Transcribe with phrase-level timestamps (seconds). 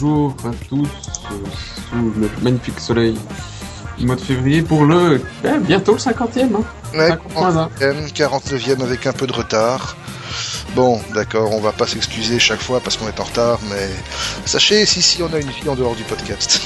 [0.00, 0.88] bonjour à tous
[1.90, 3.18] sous le magnifique soleil
[3.98, 6.54] du mois de février pour le eh, bientôt le 50e.
[6.54, 6.62] Hein.
[6.94, 7.68] Ouais, 50e.
[7.80, 9.96] 49e, 49e avec un peu de retard.
[10.76, 13.88] Bon, d'accord, on va pas s'excuser chaque fois parce qu'on est en retard, mais
[14.44, 16.60] sachez, si, si, on a une vie en dehors du podcast.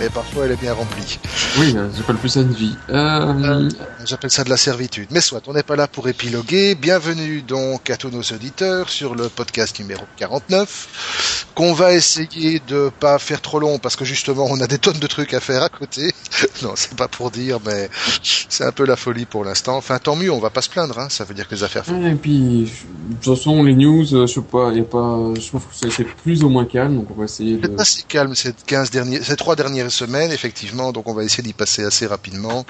[0.00, 1.20] Et parfois, elle est bien remplie.
[1.58, 2.74] Oui, euh, j'ai pas le plus ça une vie.
[2.90, 3.70] Euh,
[4.04, 5.06] J'appelle ça de la servitude.
[5.12, 6.74] Mais soit, on n'est pas là pour épiloguer.
[6.74, 12.90] Bienvenue donc à tous nos auditeurs sur le podcast numéro 49, qu'on va essayer de
[12.98, 15.62] pas faire trop long parce que justement, on a des tonnes de trucs à faire
[15.62, 16.12] à côté.
[16.62, 17.88] non, c'est pas pour dire, mais
[18.22, 19.76] c'est un peu la folie pour l'instant.
[19.76, 21.06] Enfin, tant mieux, on va pas se plaindre, hein.
[21.08, 22.04] Ça veut dire que les affaires font.
[22.04, 22.64] et puis,
[23.10, 25.88] de toute façon, les news, euh, je sais pas, y a pas, je trouve que
[25.88, 27.62] c'est plus ou moins calme, donc on va essayer de.
[27.62, 29.54] C'est pas si calme ces 15 derniers, ces trois
[29.90, 32.64] semaines, effectivement, donc on va essayer d'y passer assez rapidement.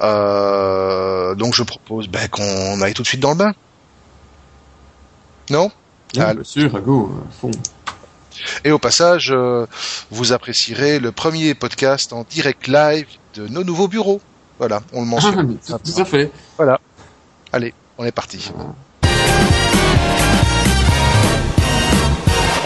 [0.00, 3.52] Euh, donc je propose ben, qu'on aille tout de suite dans le bain.
[5.50, 5.70] Non?
[6.18, 7.50] Ah, bien sûr, à go, à fond.
[8.64, 9.66] Et au passage, euh,
[10.10, 14.20] vous apprécierez le premier podcast en direct live de nos nouveaux bureaux.
[14.58, 15.46] Voilà, on le Ah, mentionne.
[15.48, 16.30] mais tout, à fait.
[17.52, 18.50] Allez, on est parti.
[18.54, 18.74] Voilà.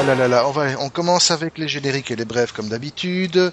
[0.00, 2.68] Ah là là là, on, va, on commence avec les génériques et les brefs comme
[2.68, 3.50] d'habitude.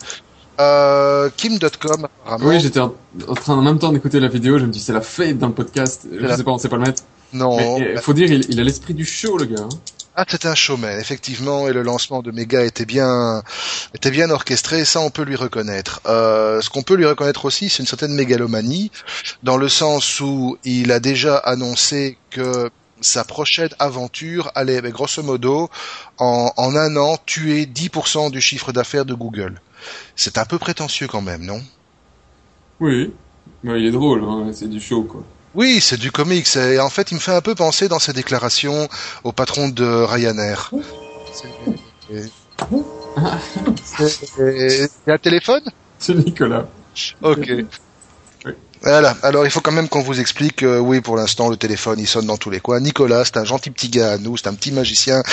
[0.60, 2.48] Euh, Kim.com apparemment.
[2.50, 2.94] Oui, j'étais en,
[3.28, 5.48] en train en même temps d'écouter la vidéo, je me dis c'est la fête dans
[5.48, 6.08] le podcast.
[6.12, 7.04] Je la- sais pas, on sait pas le mettre.
[7.34, 7.58] non.
[7.80, 9.62] Mais il faut dire, il, il a l'esprit du show, le gars.
[9.64, 9.70] hein.
[10.18, 13.44] Ah, c'est un showman, effectivement, et le lancement de Mega était bien,
[13.94, 16.00] était bien orchestré, ça on peut lui reconnaître.
[16.06, 18.92] Euh, ce qu'on peut lui reconnaître aussi, c'est une certaine mégalomanie,
[19.44, 22.70] dans le sens où il a déjà annoncé que
[23.02, 25.70] sa prochaine aventure allait, grosso modo,
[26.18, 29.60] en, en un an, tuer 10% du chiffre d'affaires de Google.
[30.16, 31.62] C'est un peu prétentieux quand même, non?
[32.80, 33.14] Oui.
[33.64, 35.24] Mais il est drôle, hein, c'est du show, quoi.
[35.54, 38.12] Oui, c'est du comics, et en fait, il me fait un peu penser dans ses
[38.14, 38.90] déclarations
[39.24, 40.72] au patron de Ryanair.
[43.84, 45.64] C'est- un téléphone?
[46.00, 46.68] C'est Nicolas.
[47.22, 47.50] Ok.
[48.86, 49.18] Voilà.
[49.24, 50.62] Alors, il faut quand même qu'on vous explique.
[50.64, 52.80] euh, oui, pour l'instant, le téléphone, il sonne dans tous les coins.
[52.80, 55.24] Nicolas, c'est un gentil petit gars à nous, c'est un petit magicien.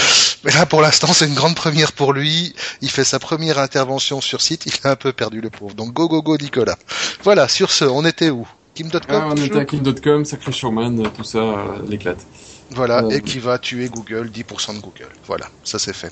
[0.45, 2.55] Mais là, pour l'instant, c'est une grande première pour lui.
[2.81, 4.65] Il fait sa première intervention sur site.
[4.67, 5.75] Il a un peu perdu le pauvre.
[5.75, 6.77] Donc, go, go, go, Nicolas.
[7.23, 7.47] Voilà.
[7.47, 8.49] Sur ce, on était où?
[8.75, 11.55] Kim.com Ah, on était à Kim.com, Sacré Showman, euh, tout ça, euh,
[11.87, 12.25] l'éclate.
[12.71, 13.03] Voilà.
[13.05, 15.11] Euh, Et qui va tuer Google, 10% de Google.
[15.27, 15.45] Voilà.
[15.63, 16.11] Ça, c'est fait.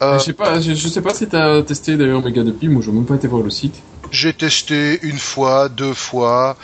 [0.00, 2.90] Je sais pas, je, je sais pas si t'as testé d'ailleurs Mega depuis, moi j'ai
[2.90, 3.76] même pas été voir le site.
[4.12, 6.56] J'ai testé une fois, deux fois.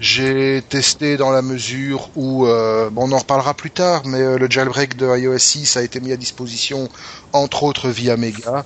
[0.00, 4.38] J'ai testé dans la mesure où, euh, bon, on en reparlera plus tard, mais euh,
[4.38, 6.88] le jailbreak de iOS 6 a été mis à disposition,
[7.32, 8.64] entre autres via Mega.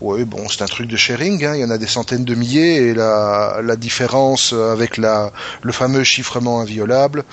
[0.00, 2.34] Oui, bon, c'est un truc de sharing, hein, il y en a des centaines de
[2.34, 5.32] milliers, et la, la différence avec la,
[5.62, 7.24] le fameux chiffrement inviolable,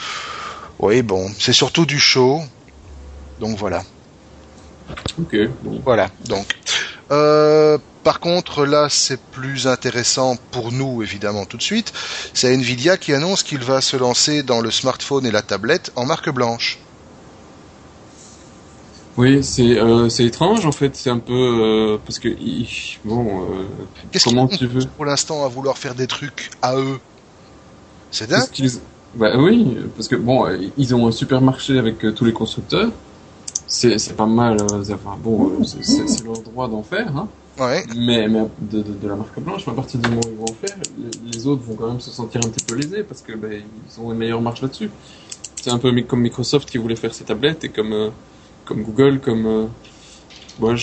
[0.80, 2.42] oui, bon, c'est surtout du show.
[3.40, 3.84] Donc voilà.
[5.20, 5.82] Ok, bon.
[5.84, 6.56] Voilà, donc.
[7.12, 11.92] Euh, par contre, là, c'est plus intéressant pour nous, évidemment, tout de suite.
[12.34, 16.06] C'est Nvidia qui annonce qu'il va se lancer dans le smartphone et la tablette en
[16.06, 16.80] marque blanche.
[19.18, 22.30] Oui, c'est euh, étrange en fait, c'est un peu euh, parce que
[23.04, 23.64] bon, euh,
[24.12, 27.00] Qu'est-ce comment tu veux pour l'instant à vouloir faire des trucs à eux?
[28.12, 28.50] C'est dingue.
[28.52, 28.80] Qu'ils-
[29.16, 32.92] Bah oui, parce que bon, ils ont un super marché avec tous les constructeurs.
[33.68, 34.58] C'est pas mal.
[34.62, 37.28] enfin bon, c'est leur droit d'en faire, hein.
[37.96, 41.31] Mais, de, la marque blanche, à partir du moment où ils vont en faire, les,
[41.31, 43.62] les autres vont quand même se sentir un petit peu lésés parce que ben,
[44.02, 44.90] ont une meilleure marge là-dessus.
[45.56, 48.09] C'est un peu comme Microsoft qui voulait faire ses tablettes et comme euh,
[48.72, 49.66] Google, comme euh,
[50.59, 50.75] moi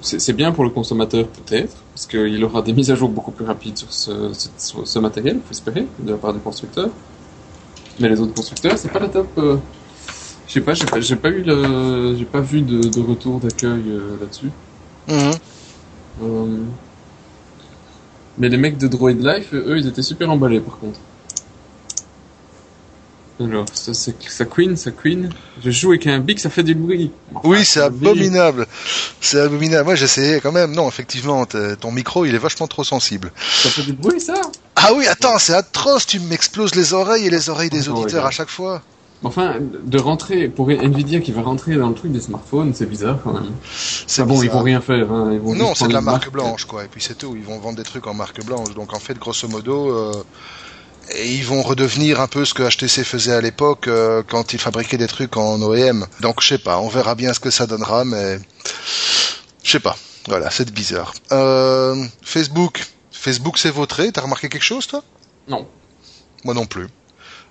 [0.00, 3.44] c'est bien pour le consommateur peut-être parce qu'il aura des mises à jour beaucoup plus
[3.44, 6.88] rapides sur ce, sur ce matériel, faut espérer, de la part du constructeur.
[8.00, 9.28] Mais les autres constructeurs, c'est pas la top.
[9.38, 9.56] euh,
[10.46, 14.50] je sais pas, j'ai pas, pas pas vu de, de retour d'accueil euh, là-dessus.
[15.08, 15.32] Mhm.
[16.22, 16.58] Euh,
[18.38, 20.98] Mais les mecs de Droid Life, eux, ils étaient super emballés par contre.
[23.40, 25.28] Alors, ça, c'est, ça queen, ça queen.
[25.60, 27.10] Je joue avec un bic, ça fait du bruit.
[27.34, 28.66] Enfin, Oui, c'est abominable.
[29.20, 29.86] C'est abominable.
[29.86, 30.70] Moi, j'essayais quand même.
[30.72, 33.32] Non, effectivement, ton micro, il est vachement trop sensible.
[33.36, 34.34] Ça fait du bruit, ça?
[34.76, 36.06] Ah oui, attends, c'est atroce.
[36.06, 38.82] Tu m'exploses les oreilles et les oreilles des Oh, auditeurs à chaque fois.
[39.24, 43.18] Enfin, de rentrer, pour Nvidia qui va rentrer dans le truc des smartphones, c'est bizarre
[43.24, 43.52] quand même.
[44.06, 45.30] C'est Ah bon, ils vont rien faire, hein.
[45.32, 46.84] Ils vont Non, c'est de la marque blanche, quoi.
[46.84, 47.34] Et puis c'est tout.
[47.34, 48.74] Ils vont vendre des trucs en marque blanche.
[48.74, 50.12] Donc en fait, grosso modo, euh,
[51.12, 54.60] et ils vont redevenir un peu ce que HTC faisait à l'époque euh, quand ils
[54.60, 56.06] fabriquaient des trucs en OEM.
[56.20, 56.78] Donc je sais pas.
[56.80, 58.38] On verra bien ce que ça donnera, mais
[59.62, 59.96] je sais pas.
[60.28, 61.14] Voilà, c'est bizarre.
[61.32, 62.86] Euh, Facebook.
[63.10, 64.12] Facebook s'est vautré.
[64.12, 65.02] T'as remarqué quelque chose, toi?
[65.48, 65.66] Non.
[66.44, 66.88] Moi non plus.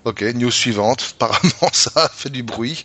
[0.04, 1.14] Ok, news suivante.
[1.20, 2.84] Apparemment, ça a fait du bruit.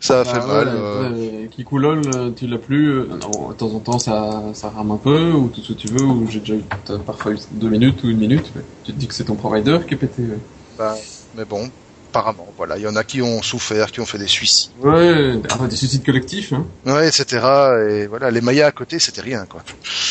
[0.00, 0.68] Ça a fait Ah, mal.
[0.68, 1.10] ouais, euh,
[1.42, 2.90] ouais, Kikulol, euh, tu l'as plus.
[2.90, 5.78] euh, non, de temps en temps, ça, ça rame un peu, ou tout ce que
[5.78, 6.64] tu veux, ou j'ai déjà eu
[7.06, 8.52] parfois eu deux minutes ou une minute.
[8.54, 10.22] mais tu te dis que c'est ton provider qui est pété.
[10.22, 10.38] ouais.
[10.76, 10.94] bah,
[11.34, 11.70] mais bon,
[12.10, 12.76] apparemment, voilà.
[12.76, 14.72] Il y en a qui ont souffert, qui ont fait des suicides.
[14.82, 16.52] Ouais, ah, des suicides collectifs.
[16.52, 16.66] Hein.
[16.84, 17.46] Ouais, etc.
[17.90, 19.62] Et voilà, les Mayas à côté, c'était rien, quoi.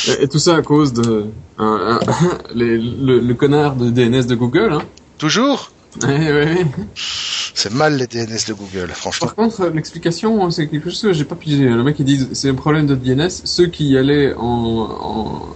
[0.08, 1.26] Et, et tout ça à cause de
[1.60, 4.74] un- un- les- le, le connard de DNS de Google.
[4.74, 4.82] Hein.
[5.20, 5.72] Toujours?
[6.04, 6.66] Ouais, ouais, ouais.
[6.96, 9.28] C'est mal les DNS de Google, franchement.
[9.28, 11.68] Par contre, euh, l'explication, c'est quelque chose que j'ai pas pigé.
[11.70, 13.30] Le mec, il dit, c'est un problème de DNS.
[13.30, 15.56] Ceux qui y allaient en, en,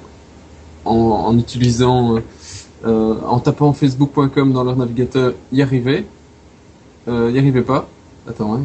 [0.86, 2.20] en, en utilisant, euh,
[2.86, 6.06] euh, en tapant facebook.com dans leur navigateur, y arrivaient.
[7.08, 7.88] Euh, y arrivaient pas.
[8.28, 8.62] Attends, hein.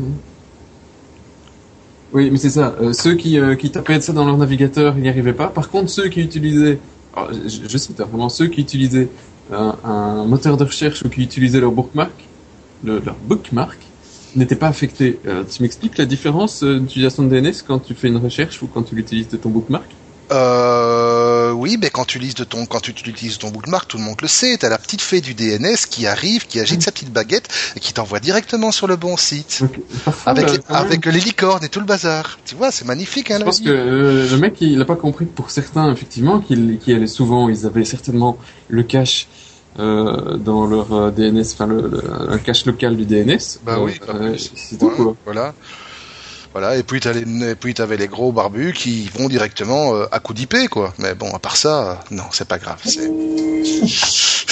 [2.13, 2.75] Oui, mais c'est ça.
[2.81, 5.49] Euh, ceux qui, euh, qui tapaient ça dans leur navigateur, n'y arrivaient pas.
[5.49, 6.79] Par contre, ceux qui utilisaient,
[7.15, 9.09] alors, je, je cite hein, vraiment, ceux qui utilisaient
[9.51, 12.31] un, moteur de recherche ou qui utilisaient leur bookmark,
[12.83, 13.95] le- leur bookmark,
[14.35, 15.21] n'étaient pas affectés.
[15.27, 18.69] Euh, tu m'expliques la différence euh, d'utilisation de DNS quand tu fais une recherche ou
[18.69, 19.99] quand tu l'utilises de ton bookmark?
[20.33, 24.05] Euh, oui, mais quand tu utilises de ton, quand tu utilises ton bookmark, tout le
[24.05, 24.57] monde le sait.
[24.59, 27.93] T'as la petite fée du DNS qui arrive, qui agite sa petite baguette et qui
[27.93, 29.63] t'envoie directement sur le bon site.
[30.05, 32.39] Parfois, Avec, les, avec licornes et tout le bazar.
[32.45, 33.67] Tu vois, c'est magnifique, hein, Je pense vie.
[33.67, 37.07] que euh, le mec, il n'a pas compris que pour certains, effectivement, qui, qui allaient
[37.07, 38.39] souvent, ils avaient certainement
[38.69, 39.29] le cache
[39.79, 43.39] euh, dans leur DNS, enfin le, cache local du DNS.
[43.65, 44.53] Bah oui, plus.
[44.55, 45.17] c'est tout Ouais, quoi.
[45.25, 45.55] Voilà.
[46.59, 50.07] Voilà, et puis t'as les, et puis t'avais les gros barbus qui vont directement euh,
[50.11, 50.95] à coup d'IP, quoi.
[50.97, 52.79] Mais bon, à part ça, euh, non, c'est pas grave.
[52.83, 53.11] C'est,
[53.63, 54.47] c'est-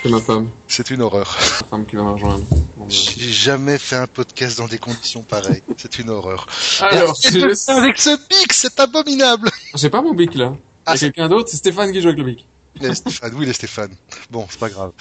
[0.00, 1.36] C'est ma femme, c'est une horreur.
[1.62, 2.44] ma femme qui va me rejoindre.
[2.88, 5.64] J'ai jamais fait un podcast dans des conditions pareilles.
[5.76, 6.46] C'est une horreur.
[6.82, 9.50] Alors, Et je- avec ce pic, c'est abominable.
[9.74, 10.52] j'ai pas mon bic là.
[10.86, 12.46] Ah, a quelqu'un d'autre, c'est Stéphane qui joue avec le bic.
[12.94, 13.90] Stéphane, oui, les Stéphane.
[14.30, 14.92] Bon, c'est pas grave.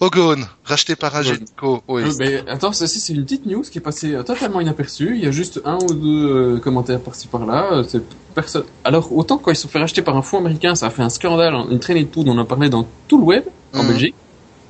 [0.00, 1.82] Ogone, racheté par Agenico.
[1.88, 2.02] Oui.
[2.02, 5.12] Euh, ben, attends, ceci c'est une petite news qui est passée euh, totalement inaperçue.
[5.16, 7.68] Il y a juste un ou deux euh, commentaires par-ci par-là.
[7.72, 8.02] Euh, C'est
[8.34, 8.64] personne.
[8.84, 11.02] Alors autant quand ils se sont fait racheter par un fonds américain, ça a fait
[11.02, 12.32] un scandale, une traînée de poudre.
[12.32, 13.44] On en parlait dans tout le web
[13.74, 13.88] en Mhm.
[13.88, 14.14] Belgique.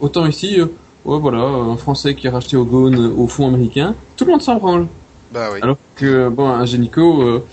[0.00, 0.66] Autant ici, euh,
[1.04, 3.94] ouais, voilà, un Français qui a racheté Ogone au fonds américain.
[4.16, 4.86] Tout le monde s'en branle.
[5.32, 5.60] Bah oui.
[5.62, 7.44] Alors que bon, Ingenico, euh,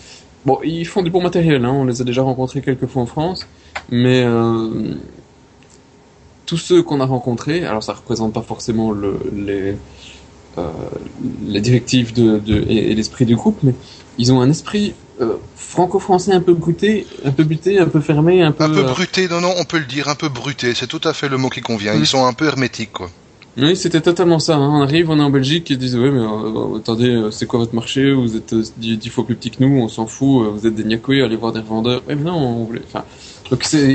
[0.46, 1.66] bon, ils font du bon matériel.
[1.66, 3.48] Hein, on les a déjà rencontrés quelques fois en France,
[3.90, 4.96] mais euh,
[6.46, 9.78] tous ceux qu'on a rencontrés, alors ça représente pas forcément le, les
[10.58, 10.70] euh,
[11.48, 13.74] les directives de, de et, et l'esprit du groupe, mais
[14.18, 18.42] ils ont un esprit euh, franco-français un peu bruté, un peu buté, un peu fermé,
[18.42, 18.66] un peu.
[18.66, 20.74] Un peu euh, bruté, non, non, on peut le dire, un peu bruté.
[20.74, 21.94] C'est tout à fait le mot qui convient.
[21.94, 23.10] Ils sont un peu hermétiques, quoi.
[23.58, 24.56] Oui, c'était totalement ça.
[24.56, 24.70] hein.
[24.80, 27.60] On arrive, on est en Belgique, ils disent ouais, mais euh, attendez, euh, c'est quoi
[27.60, 28.14] votre marché?
[28.14, 30.48] Vous êtes euh, dix, dix fois plus petit que nous, on s'en fout.
[30.54, 32.02] Vous êtes des niakouilles, allez voir des revendeurs.
[32.08, 32.82] Ouais, mais non, on voulait.
[32.88, 33.04] Enfin,
[33.50, 33.94] donc c'est,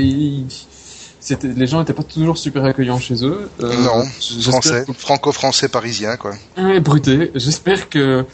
[1.19, 3.49] c'était, les gens étaient pas toujours super accueillants chez eux.
[3.63, 4.03] Euh, non,
[4.41, 6.35] français, franco-français parisien, quoi.
[6.57, 7.31] Ouais, bruté.
[7.33, 8.25] J'espère que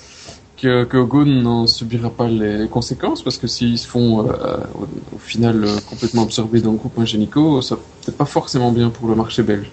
[0.58, 4.34] que, que n'en subira pas les conséquences parce que s'ils se font euh,
[4.76, 9.08] au, au final complètement absorbés dans le groupe Ingenico, ça peut pas forcément bien pour
[9.08, 9.70] le marché belge.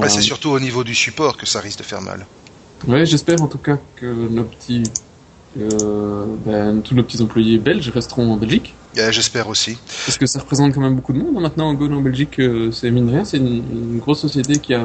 [0.00, 2.26] Ouais, Euh, c'est surtout au niveau du support que ça risque de faire mal.
[2.86, 4.82] Ouais, j'espère en tout cas que nos petits,
[5.58, 9.76] euh, ben, tous nos petits employés belges resteront en Belgique, Euh, J'espère aussi.
[10.06, 11.42] parce que ça représente quand même beaucoup de monde.
[11.42, 14.80] Maintenant, Go en Belgique, euh, c'est mine rien, c'est une, une grosse société qui a,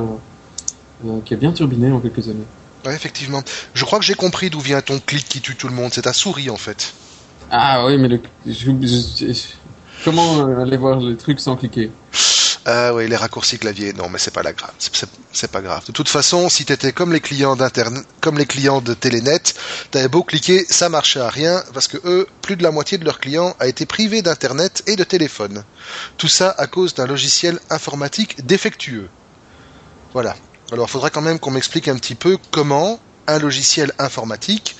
[1.05, 2.43] euh, qui a bien turbiné en quelques années.
[2.85, 3.41] Ouais, effectivement.
[3.73, 5.91] Je crois que j'ai compris d'où vient ton clic qui tue tout le monde.
[5.93, 6.93] C'est ta souris, en fait.
[7.51, 9.33] Ah oui, mais le, je- je- je-
[10.03, 11.89] comment aller voir les trucs sans cliquer?
[12.65, 13.91] Ah oui, les raccourcis clavier.
[13.93, 14.71] Non, mais c'est pas la grave.
[15.33, 15.83] C'est- pas grave.
[15.87, 19.41] De toute façon, si t'étais comme les clients d'internet, comme les clients de Telenet,
[19.89, 23.05] t'avais beau cliquer, ça marchait à rien parce que eux, plus de la moitié de
[23.05, 25.63] leurs clients a été privé d'internet et de téléphone.
[26.17, 29.09] Tout ça à cause d'un logiciel informatique défectueux.
[30.13, 30.35] Voilà.
[30.71, 34.75] Alors, faudra quand même qu'on m'explique un petit peu comment un logiciel informatique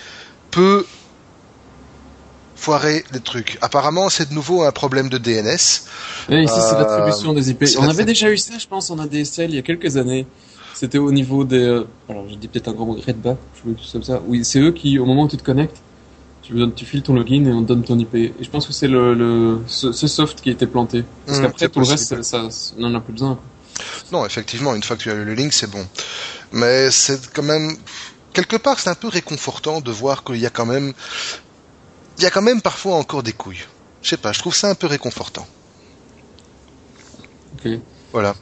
[0.52, 0.86] peut
[2.62, 3.58] foirer les trucs.
[3.62, 5.84] Apparemment, c'est de nouveau un problème de DNS.
[6.30, 7.64] Et ici, c'est Euh, l'attribution des IP.
[7.80, 10.26] On avait déjà eu ça, je pense, en ADSL il y a quelques années.
[10.74, 11.58] C'était au niveau des...
[11.60, 14.22] euh, alors, je dis peut-être un grand mot, Redback, je veux tout comme ça.
[14.28, 15.84] Oui, c'est eux qui, au moment où tu te connectes,
[16.42, 18.16] tu, donnes, tu files ton login et on te donne ton IP.
[18.16, 21.04] Et je pense que c'est le, le, ce, ce soft qui a été planté.
[21.26, 21.88] Parce Mmh, qu'après, tout le possible.
[21.88, 23.40] reste, ça, ça, on n'en a plus besoin.
[24.12, 25.86] Non, effectivement, une fois que tu as le link, c'est bon.
[26.52, 27.76] Mais c'est quand même
[28.34, 30.94] quelque part, c'est un peu réconfortant de voir qu'il y a quand même,
[32.18, 33.64] il y a quand même parfois encore des couilles.
[34.02, 35.46] Je sais pas, je trouve ça un peu réconfortant.
[37.56, 37.72] Ok.
[38.14, 38.36] Voilà.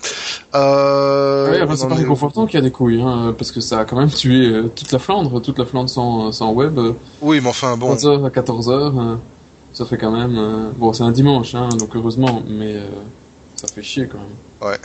[0.56, 3.80] Euh, Ouais, enfin, c'est pas réconfortant qu'il y a des couilles, hein, parce que ça
[3.80, 6.80] a quand même tué euh, toute la Flandre, toute la Flandre sans, sans web.
[7.22, 7.94] Oui, mais enfin bon.
[7.94, 9.16] 11h à 14h, euh,
[9.74, 10.38] ça fait quand même...
[10.38, 12.78] euh, bon, c'est un dimanche, hein, donc heureusement, mais
[13.56, 14.78] ça fait chier quand même.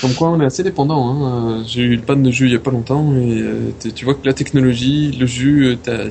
[0.00, 1.08] Comme quoi, on est assez dépendant.
[1.08, 1.64] Hein.
[1.66, 4.14] J'ai eu une panne de jus il y a pas longtemps et euh, tu vois
[4.14, 6.04] que la technologie, le jus, euh, t'as.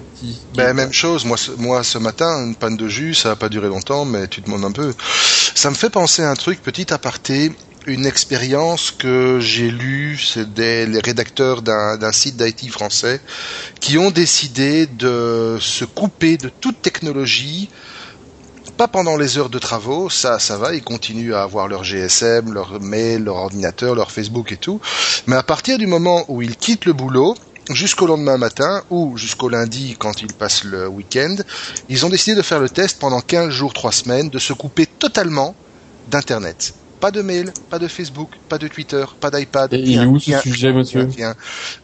[0.56, 3.50] Ben, même chose, moi ce, moi ce matin, une panne de jus, ça a pas
[3.50, 4.94] duré longtemps, mais tu demandes un peu.
[5.56, 7.52] Ça me fait penser à un truc, petit aparté,
[7.88, 13.22] une expérience que j'ai lue, c'est des rédacteurs d'un site d'IT français
[13.80, 17.70] qui ont décidé de se couper de toute technologie,
[18.78, 22.54] pas pendant les heures de travaux, ça ça va, ils continuent à avoir leur GSM,
[22.54, 24.80] leur mail, leur ordinateur, leur Facebook et tout,
[25.26, 27.36] mais à partir du moment où ils quittent le boulot,
[27.72, 31.36] jusqu'au lendemain matin ou jusqu'au lundi quand ils passent le week-end,
[31.90, 34.86] ils ont décidé de faire le test pendant 15 jours, 3 semaines, de se couper
[34.86, 35.56] totalement
[36.10, 36.74] d'Internet.
[37.00, 39.72] Pas de mail, pas de Facebook, pas de Twitter, pas d'iPad.
[39.74, 41.08] Et il est où ce rien, sujet, monsieur.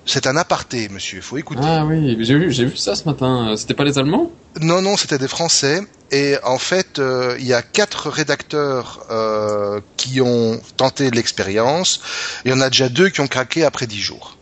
[0.05, 1.61] C'est un aparté, monsieur, faut écouter.
[1.63, 3.53] Ah oui, j'ai vu, j'ai vu ça ce matin.
[3.55, 4.31] C'était pas les Allemands?
[4.59, 5.81] Non, non, c'était des Français.
[6.11, 12.01] Et en fait, euh, il y a quatre rédacteurs euh, qui ont tenté l'expérience.
[12.45, 14.37] Il y en a déjà deux qui ont craqué après dix jours.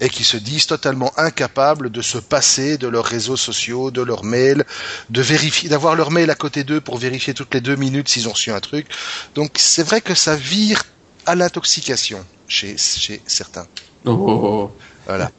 [0.00, 4.24] Et qui se disent totalement incapables de se passer de leurs réseaux sociaux, de leurs
[4.24, 4.64] mails,
[5.10, 8.28] de vérifier, d'avoir leur mail à côté d'eux pour vérifier toutes les deux minutes s'ils
[8.28, 8.86] ont reçu un truc.
[9.34, 10.82] Donc c'est vrai que ça vire
[11.24, 13.66] à l'intoxication chez, chez certains.
[14.04, 14.70] Oh, oh, oh.
[15.06, 15.30] Voilà.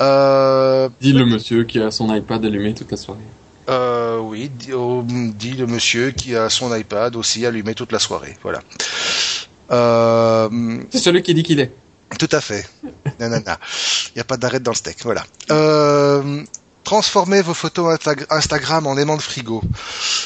[0.00, 3.20] Euh, Dit le monsieur qui a son iPad allumé toute la soirée.
[3.68, 7.98] Euh, oui, dit, oh, dit le monsieur qui a son iPad aussi allumé toute la
[7.98, 8.36] soirée.
[8.42, 8.60] Voilà.
[9.70, 11.70] Euh, C'est celui qui dit qu'il est.
[12.18, 12.68] tout à fait.
[13.20, 13.58] Nanana.
[14.08, 14.98] Il n'y a pas d'arrêt dans le steak.
[15.04, 15.24] Voilà.
[15.50, 16.42] Euh,
[16.84, 19.62] transformez vos photos Insta- Instagram en aimant de frigo.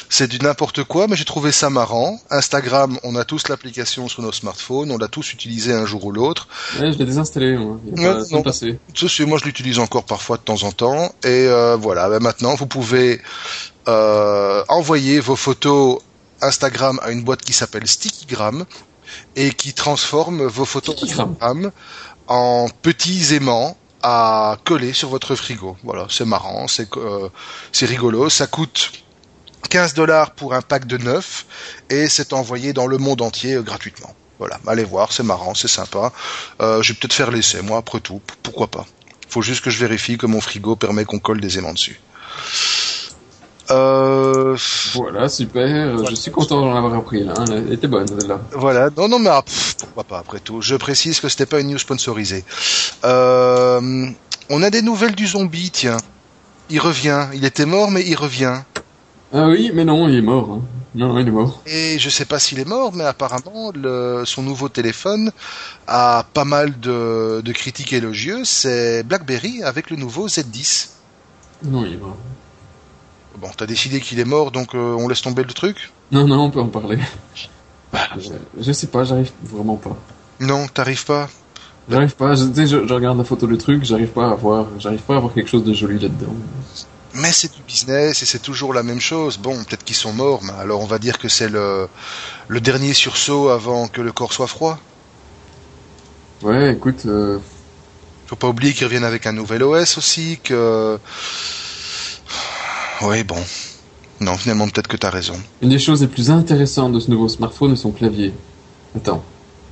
[0.09, 2.19] C'est du n'importe quoi, mais j'ai trouvé ça marrant.
[2.29, 6.11] Instagram, on a tous l'application sur nos smartphones, on l'a tous utilisé un jour ou
[6.11, 6.47] l'autre.
[6.79, 7.79] Ouais, je l'ai désinstallé, moi.
[7.95, 8.51] Il y a Ouais, pas-.
[8.93, 11.13] Ceci, moi, je l'utilise encore parfois de temps en temps.
[11.23, 13.21] Et euh, voilà, ben maintenant, vous pouvez
[13.87, 15.99] euh, envoyer vos photos
[16.41, 18.65] Instagram à une boîte qui s'appelle Stickygram
[19.35, 21.01] et qui transforme vos photos.
[21.03, 21.71] Instagram
[22.27, 25.77] en petits aimants à coller sur votre frigo.
[25.83, 27.29] Voilà, c'est marrant, c'est euh,
[27.71, 28.29] c'est rigolo.
[28.29, 28.91] Ça coûte
[29.69, 31.45] 15 dollars pour un pack de 9
[31.89, 34.13] et c'est envoyé dans le monde entier euh, gratuitement.
[34.39, 36.13] Voilà, allez voir, c'est marrant, c'est sympa.
[36.61, 38.85] Euh, je vais peut-être faire l'essai, moi, après tout, pourquoi pas.
[39.29, 41.99] Faut juste que je vérifie que mon frigo permet qu'on colle des aimants dessus.
[43.71, 44.55] Euh,
[44.93, 46.05] Voilà, super.
[46.09, 47.33] Je suis content d'en avoir appris, là.
[47.37, 47.45] hein.
[47.49, 48.39] Elle était bonne, celle-là.
[48.53, 50.61] voilà, non, non, mais ah, pff, pourquoi pas, après tout.
[50.61, 52.45] Je précise que c'était pas une news sponsorisée.
[53.05, 54.05] Euh,
[54.49, 55.97] on a des nouvelles du zombie, tiens.
[56.69, 58.61] Il revient, il était mort, mais il revient.
[59.33, 60.49] Ah oui, mais non, il est mort.
[60.51, 60.61] hein.
[60.95, 61.61] Non, non, il est mort.
[61.67, 65.31] Et je sais pas s'il est mort, mais apparemment, le, son nouveau téléphone
[65.85, 68.47] a pas mal de, de critiques élogieuses.
[68.47, 70.87] C'est BlackBerry avec le nouveau Z10.
[71.63, 72.15] Non, il est mort.
[73.37, 76.41] Bon, t'as décidé qu'il est mort, donc euh, on laisse tomber le truc Non, non,
[76.45, 76.97] on peut en parler.
[78.17, 78.29] Je,
[78.59, 79.95] je sais pas, j'arrive vraiment pas.
[80.39, 81.29] Non, t'arrives pas.
[81.89, 84.35] J'arrive pas, je, tu sais, je, je regarde la photo du truc, j'arrive pas à
[84.35, 86.35] voir, j'arrive pas à voir quelque chose de joli là-dedans.
[87.13, 89.37] Mais c'est du business et c'est toujours la même chose.
[89.37, 91.89] Bon, peut-être qu'ils sont morts, mais alors on va dire que c'est le,
[92.47, 94.79] le dernier sursaut avant que le corps soit froid.
[96.41, 97.39] Ouais, écoute, euh,
[98.27, 100.99] Faut pas oublier qu'ils reviennent avec un nouvel OS aussi, que...
[103.01, 103.37] Oui, bon.
[104.19, 105.35] Non, finalement, peut-être que t'as raison.
[105.61, 108.33] une des choses les plus intéressantes de ce nouveau smartphone est son clavier.
[108.95, 109.23] Attends,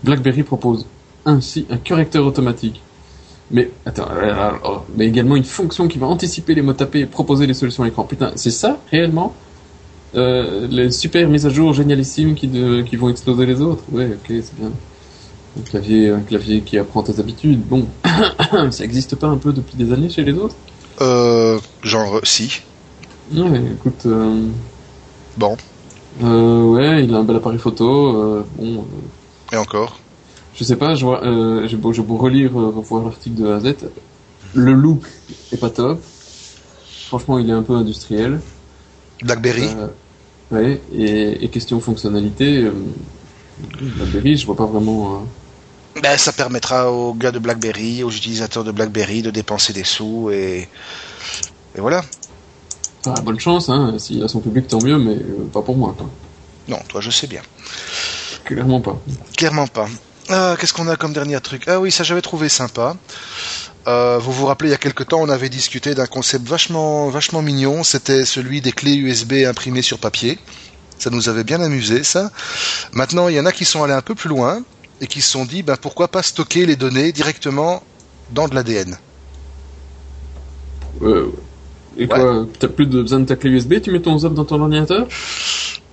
[0.03, 0.85] BlackBerry propose
[1.25, 2.81] ainsi un correcteur automatique.
[3.51, 4.51] Mais attends, euh,
[4.95, 7.87] mais également une fonction qui va anticiper les mots tapés et proposer les solutions à
[7.87, 8.03] l'écran.
[8.03, 9.33] Putain, c'est ça réellement?
[10.15, 14.07] Euh, Les super mises à jour génialissimes qui, de- qui vont exploser les autres Ouais,
[14.07, 14.71] ok, c'est bien.
[15.57, 17.61] Un clavier, un clavier qui apprend tes habitudes.
[17.67, 17.87] Bon,
[18.71, 20.55] ça existe pas un peu depuis des années chez les autres?
[21.01, 22.61] Euh, genre, si.
[23.31, 24.51] Ouais, écoute, euh,
[25.37, 25.57] Bon,
[26.21, 28.37] euh, ouais, il a un bel appareil photo.
[28.37, 28.85] euh, bon,
[29.51, 29.99] et encore.
[30.53, 31.21] je sais pas, je vois,
[31.77, 33.75] beau, j'ai beau relire, revoir l'article de A à Z.
[34.53, 35.05] Le look
[35.51, 35.99] est pas top.
[37.07, 38.41] Franchement, il est un peu industriel.
[39.21, 39.69] BlackBerry
[40.51, 42.71] ouais, et, et question fonctionnalité, euh,
[43.81, 45.15] BlackBerry, je vois pas vraiment.
[45.15, 45.25] euh,
[46.01, 50.29] Ben, ça permettra aux gars de BlackBerry, aux utilisateurs de BlackBerry de dépenser des sous
[50.29, 50.69] et,
[51.75, 52.01] et voilà.
[53.23, 53.95] Bonne chance, hein.
[53.97, 56.09] S'il a son public, tant mieux, mais euh, pas pour moi, quoi.
[56.67, 57.41] Non, toi, je sais bien.
[58.43, 58.99] Clairement pas.
[59.37, 59.87] Clairement pas.
[60.29, 61.63] Ah, qu'est-ce qu'on a comme dernier truc?
[61.67, 62.95] Ah oui, ça j'avais trouvé sympa.
[63.87, 67.09] Euh, vous vous rappelez, il y a quelque temps, on avait discuté d'un concept vachement,
[67.09, 67.83] vachement mignon.
[67.83, 70.39] C'était celui des clés USB imprimées sur papier.
[70.97, 72.31] Ça nous avait bien amusé, ça.
[72.93, 74.63] Maintenant, il y en a qui sont allés un peu plus loin
[75.01, 77.83] et qui se sont dit, ben pourquoi pas stocker les données directement
[78.31, 78.97] dans de l'ADN.
[81.01, 81.31] Euh,
[81.97, 84.45] et quoi, t'as plus de besoin de ta clé USB, tu mets ton zap dans
[84.45, 85.07] ton ordinateur?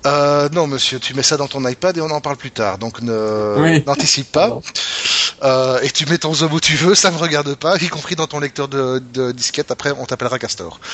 [0.04, 2.78] Euh, non, monsieur, tu mets ça dans ton iPad et on en parle plus tard.
[2.78, 3.82] Donc ne Oui.
[3.86, 4.58] n'anticipe pas.
[5.44, 8.14] Euh, et tu mets ton zoom où tu veux, ça me regarde pas, y compris
[8.16, 9.70] dans ton lecteur de, de disquette.
[9.70, 10.80] Après, on t'appellera Castor.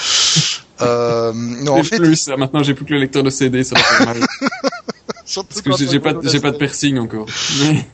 [0.81, 3.75] Euh, non, en fait, plus, là, maintenant j'ai plus que le lecteur de CD, ça
[3.75, 4.21] va faire mal.
[5.35, 7.27] Parce que j'ai pas, j'ai pas de piercing encore.
[7.59, 7.85] Mais-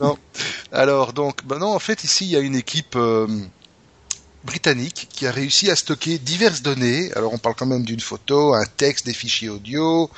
[0.71, 3.25] Alors donc, ben non, en fait ici il y a une équipe euh,
[4.45, 7.11] britannique qui a réussi à stocker diverses données.
[7.15, 10.09] Alors on parle quand même d'une photo, un texte, des fichiers audio,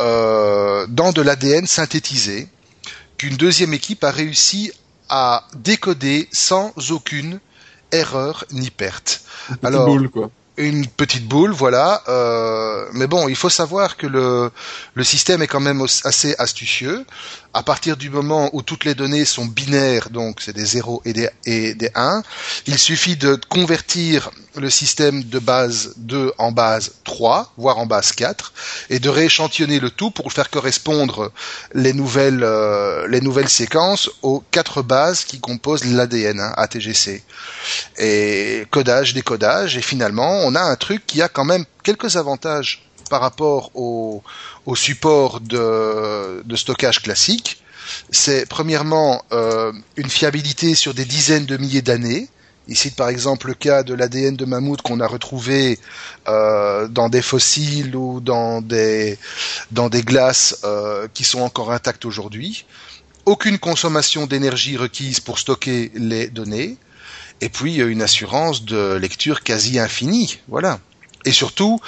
[0.00, 2.48] euh, dans de l'ADN synthétisé,
[3.18, 4.72] qu'une deuxième équipe a réussi
[5.08, 7.40] à décoder sans aucune
[7.92, 9.22] erreur ni perte.
[9.48, 10.30] Petite Alors, boule, quoi.
[10.56, 12.02] une petite boule, voilà.
[12.08, 14.50] Euh, mais bon, il faut savoir que le,
[14.94, 17.04] le système est quand même assez astucieux.
[17.56, 21.12] À partir du moment où toutes les données sont binaires, donc c'est des 0 et
[21.12, 22.24] des, et des 1,
[22.66, 28.10] il suffit de convertir le système de base 2 en base 3, voire en base
[28.10, 28.52] 4,
[28.90, 31.30] et de rééchantillonner le tout pour faire correspondre
[31.74, 37.22] les nouvelles, euh, les nouvelles séquences aux quatre bases qui composent l'ADN, hein, ATGC
[37.98, 42.83] et codage, décodage, et finalement, on a un truc qui a quand même quelques avantages
[43.08, 44.22] par rapport au,
[44.74, 47.62] support de, stockage classique.
[48.10, 52.28] C'est premièrement euh, une fiabilité sur des dizaines de milliers d'années.
[52.66, 55.78] Ici, par exemple, le cas de l'ADN de mammouth qu'on a retrouvé
[56.28, 59.18] euh, dans des fossiles ou dans des,
[59.70, 62.64] glaces euh, qui sont encore intactes aujourd'hui.
[63.26, 66.78] Aucune consommation d'énergie requise pour stocker les données
[67.40, 70.80] et puis une assurance de lecture quasi infinie, voilà.
[71.24, 71.80] Et surtout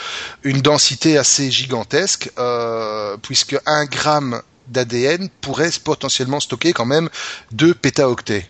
[0.44, 7.08] une densité assez gigantesque, euh, puisque un gramme d'ADN pourrait potentiellement stocker quand même
[7.52, 8.48] 2 pétaoctets.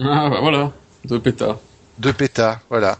[0.00, 0.72] Ah, bah voilà.
[1.04, 1.58] Deux pétas.
[1.98, 2.98] 2 pétas, voilà.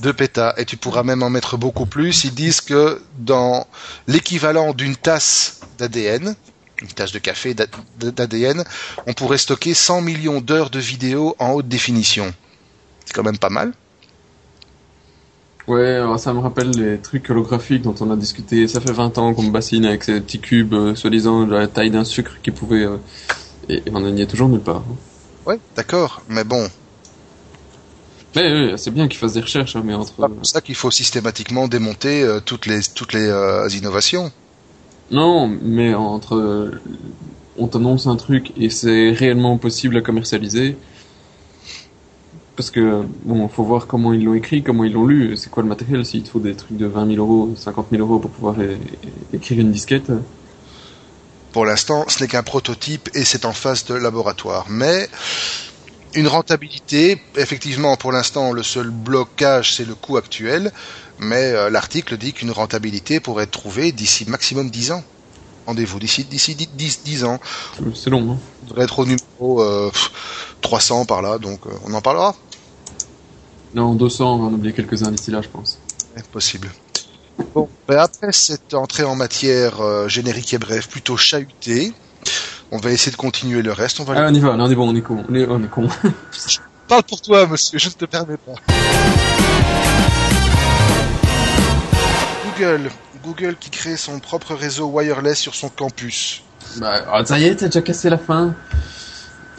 [0.00, 0.54] 2 pétas.
[0.56, 2.24] Et tu pourras même en mettre beaucoup plus.
[2.24, 3.66] Ils disent que dans
[4.06, 6.34] l'équivalent d'une tasse d'ADN,
[6.82, 7.66] une tasse de café d'A-
[7.98, 8.64] d'ADN,
[9.06, 12.32] on pourrait stocker 100 millions d'heures de vidéos en haute définition.
[13.04, 13.72] C'est quand même pas mal.
[15.70, 18.66] Ouais, alors ça me rappelle les trucs holographiques dont on a discuté.
[18.66, 21.68] Ça fait 20 ans qu'on me bassine avec ces petits cubes, euh, soi-disant de la
[21.68, 22.84] taille d'un sucre qui pouvait...
[22.84, 22.96] euh,
[23.68, 24.84] Et, et on n'y est toujours nulle part.
[24.90, 24.96] hein.
[25.46, 26.68] Ouais, d'accord, mais bon,
[28.34, 30.14] Mais ouais, c'est bien qu'ils fassent des recherches, hein, mais entre...
[30.18, 33.28] c'est pour ça qu'il faut systématiquement démonter euh, toutes les toutes les
[33.76, 34.32] innovations.
[35.10, 36.80] Non, mais entre...
[37.58, 40.76] On t'annonce un truc et c'est réellement possible à commercialiser.
[42.60, 45.34] Parce que, bon, faut voir comment ils l'ont écrit, comment ils l'ont lu.
[45.38, 48.02] C'est quoi le matériel S'il te faut des trucs de 20 000 euros, 50 000
[48.02, 48.56] euros pour pouvoir
[49.32, 50.12] écrire une disquette.
[51.52, 54.66] Pour l'instant, ce n'est qu'un prototype et c'est en phase de laboratoire.
[54.68, 55.08] Mais
[56.12, 60.70] une rentabilité, effectivement, pour l'instant, le seul blocage, c'est le coût actuel.
[61.18, 65.02] Mais euh, l'article dit qu'une rentabilité pourrait être trouvée d'ici maximum 10 ans.
[65.66, 67.40] Rendez-vous d'ici d'ici 10, 10 ans.
[67.94, 68.38] C'est long, hein.
[68.64, 70.10] On devrait être au numéro euh, pff,
[70.62, 72.34] 300 par là, donc euh, on en parlera.
[73.74, 75.78] Non, 200, on en oublier quelques-uns d'ici là, je pense.
[76.16, 76.68] C'est possible.
[77.54, 81.92] Bon, ben après cette entrée en matière euh, générique et bref, plutôt chahutée,
[82.70, 84.00] on va essayer de continuer le reste.
[84.00, 85.24] On va Ah, on y va, non, on est bon, on est con.
[85.28, 85.88] On est, on est con.
[86.88, 88.54] Parle pour toi, monsieur, je ne te permets pas.
[92.44, 92.90] Google.
[93.24, 96.42] Google qui crée son propre réseau wireless sur son campus.
[96.78, 98.54] bah, ah, ça y est, t'as déjà cassé la fin.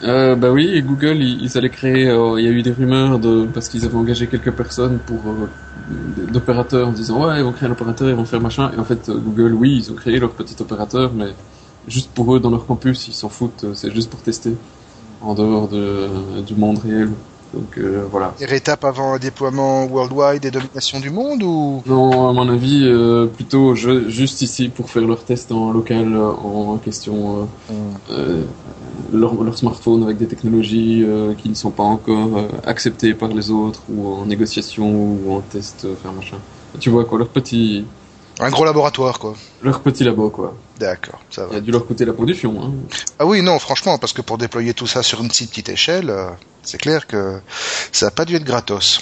[0.04, 3.20] Euh, bah oui, Google, ils, ils allaient créer, euh, il y a eu des rumeurs
[3.20, 5.48] de, parce qu'ils avaient engagé quelques personnes pour, euh,
[6.32, 8.72] d'opérateurs en disant, ouais, ils vont créer un opérateur, ils vont faire machin.
[8.76, 11.36] Et en fait, euh, Google, oui, ils ont créé leur petit opérateur, mais
[11.88, 14.58] juste pour eux, dans leur campus, ils s'en foutent, c'est juste pour tester.
[15.20, 17.12] En dehors de, du monde réel.
[17.54, 18.34] Donc, euh, voilà.
[18.38, 21.84] Dernière étape avant un déploiement worldwide et domination du monde ou?
[21.86, 26.16] Non, à mon avis, euh, plutôt je- juste ici pour faire leur test en local
[26.16, 27.74] euh, en question euh,
[28.12, 28.44] euh,
[29.12, 33.30] leur, leur smartphone avec des technologies euh, qui ne sont pas encore euh, acceptées par
[33.30, 36.38] les autres ou en négociation ou en test, euh, faire machin.
[36.80, 37.84] Tu vois quoi, leur petit,
[38.40, 39.34] un gros laboratoire quoi.
[39.62, 40.54] leur petit labo quoi.
[40.80, 41.58] D'accord, ça Il va.
[41.58, 42.56] a dû leur coûter la peau du fion.
[42.64, 42.72] Hein.
[43.20, 46.10] Ah oui, non, franchement, parce que pour déployer tout ça sur une si petite échelle,
[46.10, 46.30] euh,
[46.64, 47.40] c'est clair que
[47.92, 49.00] ça n'a pas dû être gratos.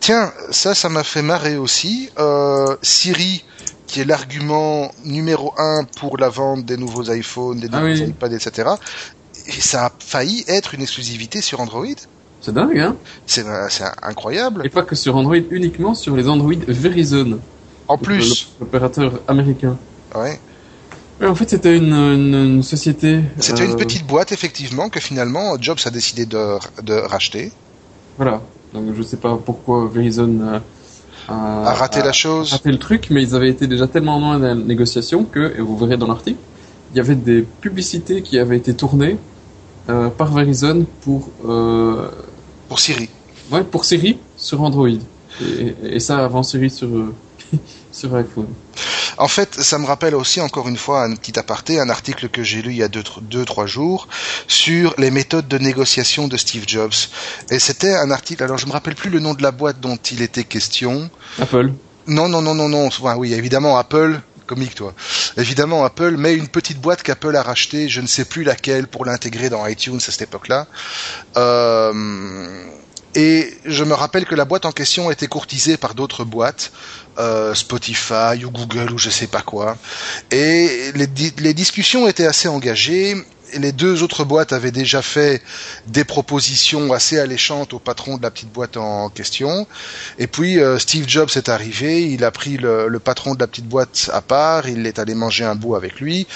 [0.00, 2.10] Tiens, ça, ça m'a fait marrer aussi.
[2.18, 3.44] Euh, Siri,
[3.86, 8.08] qui est l'argument numéro un pour la vente des nouveaux iPhones, des Ah nouveaux oui.
[8.08, 8.70] iPads, etc.
[9.46, 11.86] Et ça a failli être une exclusivité sur Android.
[12.40, 14.62] C'est dingue, hein C'est c'est incroyable.
[14.66, 17.38] Et pas que sur Android, uniquement sur les Android Verizon,
[17.86, 19.76] En plus, l'opérateur américain.
[20.16, 20.40] ouais.
[21.22, 23.20] En fait, c'était une, une, une société.
[23.38, 27.52] C'était une euh, petite boîte, effectivement, que finalement Jobs a décidé de, de racheter.
[28.16, 28.40] Voilà.
[28.74, 30.58] Donc je sais pas pourquoi Verizon euh,
[31.28, 32.52] a, raté la chose.
[32.52, 35.60] Raté le truc, mais ils avaient été déjà tellement loin dans la négociation que, et
[35.60, 36.38] vous verrez dans l'article,
[36.92, 39.16] il y avait des publicités qui avaient été tournées
[39.88, 42.08] euh, par Verizon pour euh,
[42.68, 43.08] pour Siri.
[43.50, 44.88] Ouais, pour Siri sur Android.
[45.40, 46.88] Et, et ça avant Siri sur
[47.92, 48.46] sur iPhone.
[49.22, 52.42] En fait, ça me rappelle aussi encore une fois un petit aparté, un article que
[52.42, 54.08] j'ai lu il y a deux, deux, trois jours
[54.48, 56.92] sur les méthodes de négociation de Steve Jobs.
[57.48, 58.42] Et c'était un article.
[58.42, 61.08] Alors, je me rappelle plus le nom de la boîte dont il était question.
[61.40, 61.70] Apple.
[62.08, 62.88] Non, non, non, non, non.
[62.88, 64.92] Enfin, oui, évidemment, Apple comique toi.
[65.36, 69.04] Évidemment, Apple met une petite boîte qu'Apple a rachetée, je ne sais plus laquelle, pour
[69.04, 70.66] l'intégrer dans iTunes à cette époque-là.
[71.36, 72.64] Euh,
[73.14, 76.72] et je me rappelle que la boîte en question était courtisée par d'autres boîtes,
[77.18, 79.76] euh, Spotify ou Google ou je sais pas quoi.
[80.30, 83.16] Et les, les discussions étaient assez engagées
[83.58, 85.42] les deux autres boîtes avaient déjà fait
[85.86, 89.66] des propositions assez alléchantes au patron de la petite boîte en question.
[90.18, 93.46] Et puis euh, Steve Jobs est arrivé, il a pris le, le, patron de la
[93.46, 96.26] petite boîte à part, il est allé manger un bout avec lui.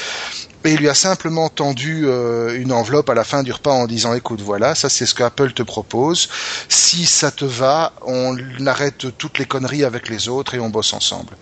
[0.66, 3.86] Et il lui a simplement tendu euh, une enveloppe à la fin du repas en
[3.86, 6.28] disant écoute voilà ça c'est ce que Apple te propose
[6.68, 10.92] si ça te va on arrête toutes les conneries avec les autres et on bosse
[10.92, 11.36] ensemble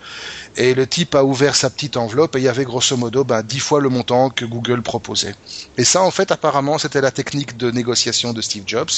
[0.56, 3.42] et le type a ouvert sa petite enveloppe et il y avait grosso modo ben,
[3.42, 5.34] dix fois le montant que Google proposait.
[5.76, 8.90] Et ça, en fait, apparemment, c'était la technique de négociation de Steve Jobs.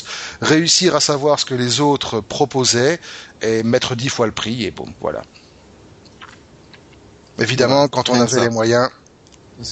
[0.43, 3.01] Réussir à savoir ce que les autres proposaient
[3.41, 5.23] et mettre dix fois le prix et bon, voilà.
[7.39, 8.91] Évidemment, quand on avait les moyens.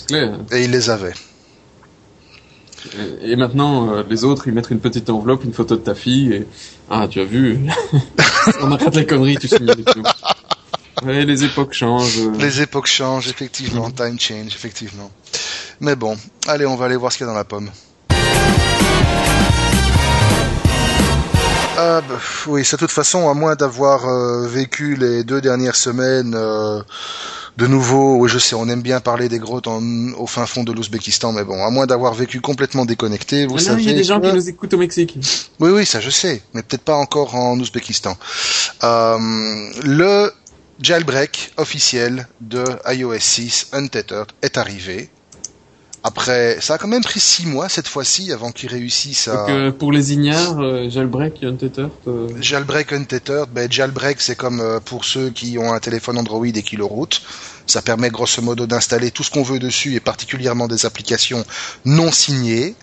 [0.06, 0.38] Clair.
[0.52, 1.14] Et il les avait.
[3.22, 6.32] Et maintenant, euh, les autres, ils mettent une petite enveloppe, une photo de ta fille,
[6.32, 6.46] et
[6.90, 7.58] ah, tu as vu,
[8.60, 9.72] on arrête les conneries, tu signes.
[11.02, 12.28] Oui, les époques changent.
[12.38, 13.90] Les époques changent, effectivement.
[13.90, 15.10] Time change, effectivement.
[15.80, 16.16] Mais bon,
[16.46, 17.70] allez, on va aller voir ce qu'il y a dans la pomme.
[21.76, 25.74] Ah, bah, oui, c'est de toute façon, à moins d'avoir euh, vécu les deux dernières
[25.74, 26.80] semaines euh,
[27.56, 30.72] de nouveau, oui, je sais, on aime bien parler des grottes au fin fond de
[30.72, 33.82] l'Ouzbékistan, mais bon, à moins d'avoir vécu complètement déconnecté, vous savez.
[33.82, 35.18] il y a des gens qui nous écoutent au Mexique.
[35.60, 38.16] Oui, oui, ça je sais, mais peut-être pas encore en Ouzbékistan.
[38.82, 39.18] Euh,
[39.84, 40.32] le
[40.80, 45.10] jailbreak officiel de iOS 6 Untethered est arrivé.
[46.06, 49.36] Après, ça a quand même pris six mois cette fois-ci avant qu'ils réussissent à.
[49.36, 51.88] Donc, euh, pour les ignares, euh, jailbreak untethered.
[52.06, 52.28] Euh...
[52.42, 56.62] Jailbreak untethered, ben jailbreak c'est comme euh, pour ceux qui ont un téléphone Android et
[56.62, 57.22] qui le routent.
[57.66, 61.42] Ça permet grosso modo d'installer tout ce qu'on veut dessus et particulièrement des applications
[61.86, 62.74] non signées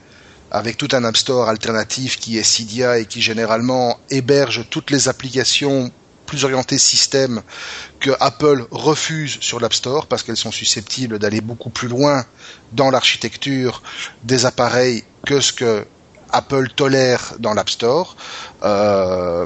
[0.50, 5.10] avec tout un App Store alternatif qui est Cydia et qui généralement héberge toutes les
[5.10, 5.92] applications
[6.32, 7.42] plus orientées système
[8.00, 12.24] que Apple refuse sur l'App Store parce qu'elles sont susceptibles d'aller beaucoup plus loin
[12.72, 13.84] dans l'architecture
[14.24, 15.86] des appareils que ce que
[16.32, 18.16] Apple tolère dans l'App Store.
[18.64, 19.46] Euh,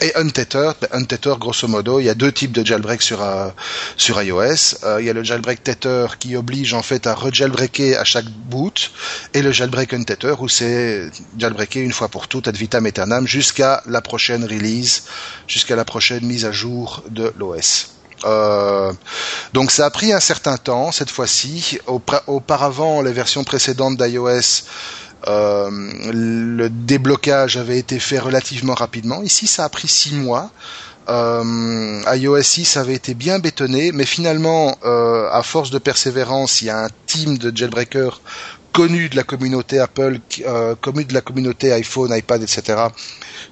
[0.00, 3.48] et Untether, ben Untether, grosso modo, il y a deux types de jailbreak sur euh,
[3.96, 4.76] sur iOS.
[4.84, 8.24] Euh, il y a le jailbreak Tether qui oblige en fait à rejailbreaker à chaque
[8.24, 8.90] boot,
[9.34, 13.82] et le jailbreak Untether où c'est jailbreaker une fois pour toutes ad vitam aeternam jusqu'à
[13.86, 15.04] la prochaine release,
[15.46, 17.90] jusqu'à la prochaine mise à jour de l'OS.
[18.24, 18.92] Euh,
[19.54, 21.78] donc ça a pris un certain temps cette fois-ci.
[22.26, 24.64] Auparavant, les versions précédentes d'iOS
[25.28, 25.70] euh,
[26.12, 29.22] le déblocage avait été fait relativement rapidement.
[29.22, 30.50] Ici, ça a pris six mois.
[31.08, 36.66] Euh, iOS 6 avait été bien bétonné, mais finalement, euh, à force de persévérance, il
[36.66, 38.20] y a un team de jailbreakers
[38.72, 42.78] connus de la communauté Apple, euh, connus de la communauté iPhone, iPad, etc.,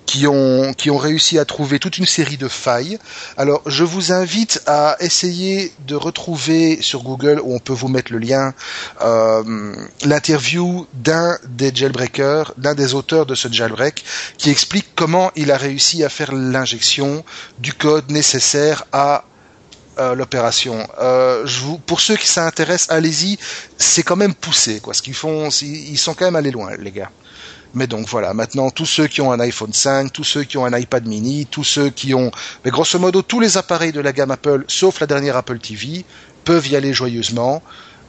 [0.07, 2.98] qui ont, qui ont réussi à trouver toute une série de failles.
[3.37, 8.12] Alors, je vous invite à essayer de retrouver sur Google, où on peut vous mettre
[8.12, 8.54] le lien,
[9.02, 14.04] euh, l'interview d'un des jailbreakers, d'un des auteurs de ce jailbreak,
[14.38, 17.24] qui explique comment il a réussi à faire l'injection
[17.59, 19.24] du code nécessaire à
[19.98, 20.87] euh, l'opération.
[21.00, 21.46] Euh,
[21.87, 23.38] pour ceux qui s'intéressent, allez-y.
[23.76, 24.94] C'est quand même poussé, quoi.
[24.94, 27.11] Ce qu'ils font, ils sont quand même allés loin, les gars.
[27.74, 30.64] Mais donc voilà, maintenant tous ceux qui ont un iPhone 5, tous ceux qui ont
[30.64, 32.30] un iPad mini, tous ceux qui ont,
[32.64, 36.04] grosso modo tous les appareils de la gamme Apple, sauf la dernière Apple TV,
[36.44, 37.62] peuvent y aller joyeusement,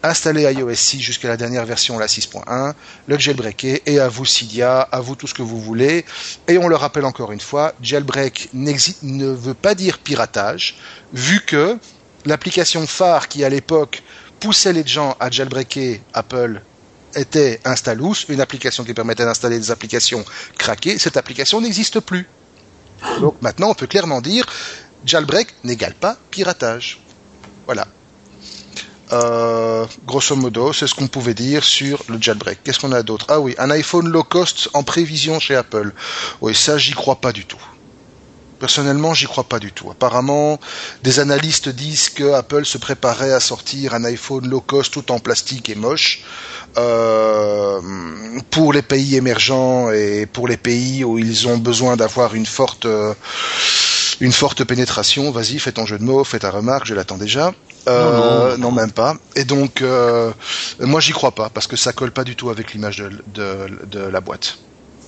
[0.04, 2.74] installer iOS 6 jusqu'à la dernière version, la 6.1,
[3.08, 6.06] le jailbreaker, et à vous Cydia, à vous tout ce que vous voulez.
[6.48, 10.78] Et on le rappelle encore une fois, jailbreak ne veut pas dire piratage,
[11.14, 11.78] vu que
[12.26, 14.04] l'application phare qui à l'époque
[14.40, 16.62] poussait les gens à jailbreaker Apple
[17.16, 20.24] était Installous, une application qui permettait d'installer des applications
[20.58, 22.28] craquées, cette application n'existe plus.
[23.20, 24.46] Donc maintenant, on peut clairement dire
[25.06, 27.02] jailbreak n'égale pas piratage.
[27.66, 27.88] Voilà.
[29.12, 32.60] Euh, grosso modo, c'est ce qu'on pouvait dire sur le jailbreak.
[32.64, 33.26] Qu'est-ce qu'on a d'autre?
[33.30, 35.92] Ah oui, un iPhone low cost en prévision chez Apple.
[36.42, 37.62] Oui, ça, j'y crois pas du tout.
[38.60, 39.90] Personnellement, j'y crois pas du tout.
[39.90, 40.60] Apparemment,
[41.02, 45.20] des analystes disent que Apple se préparait à sortir un iPhone low cost tout en
[45.20, 46.24] plastique et moche
[46.78, 47.80] euh,
[48.52, 52.86] pour les pays émergents et pour les pays où ils ont besoin d'avoir une forte
[52.86, 53.14] euh,
[54.20, 55.32] une forte pénétration.
[55.32, 57.54] Vas-y, fais ton jeu de mots, fais ta remarque, je l'attends déjà.
[57.88, 59.16] Euh, non, même pas.
[59.36, 60.32] Et donc, euh,
[60.80, 63.86] moi, j'y crois pas parce que ça colle pas du tout avec l'image de, de,
[63.86, 64.60] de la boîte.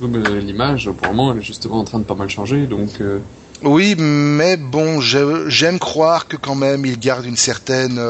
[0.02, 3.02] L'image, pour le moment, elle est justement en train de pas mal changer, donc.
[3.02, 3.20] Euh,
[3.62, 8.02] oui, mais bon, j'aime croire que quand même il garde une certaine,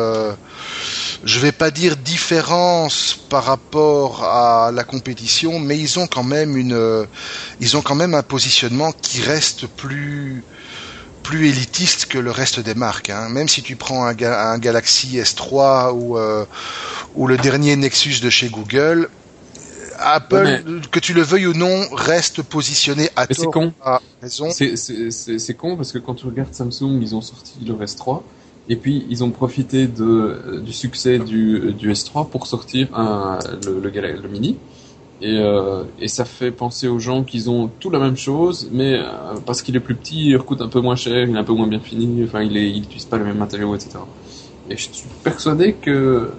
[1.26, 6.56] je vais pas dire différence par rapport à la compétition, mais ils ont quand même
[6.56, 7.06] une,
[7.60, 10.45] ils ont quand même un positionnement qui reste plus,
[11.32, 13.10] plus élitiste que le reste des marques.
[13.10, 13.30] Hein.
[13.30, 16.44] Même si tu prends un, un Galaxy S3 ou, euh,
[17.15, 19.10] ou le dernier Nexus de chez Google,
[19.98, 23.74] Apple, que tu le veuilles ou non, reste positionné à mais tort con.
[24.22, 24.50] raison.
[24.52, 28.24] C'est con parce que quand tu regardes Samsung, ils ont sorti le S3
[28.67, 33.39] et puis ils ont profité de, euh, du succès du, du S3 pour sortir un,
[33.65, 34.58] le, le, le mini.
[35.21, 38.95] Et, euh, et, ça fait penser aux gens qu'ils ont tout la même chose, mais
[38.95, 41.43] euh, parce qu'il est plus petit, il coûte un peu moins cher, il est un
[41.43, 43.99] peu moins bien fini, enfin il n'utilise pas les mêmes matériaux, etc.
[44.67, 46.31] Et je suis persuadé que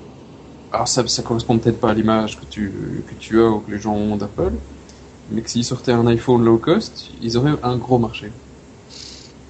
[0.72, 2.72] alors ça, ça correspond peut-être pas à l'image que tu,
[3.06, 4.54] que tu as ou que les gens ont d'Apple,
[5.30, 8.32] mais que s'ils sortaient un iPhone low cost, ils auraient un gros marché.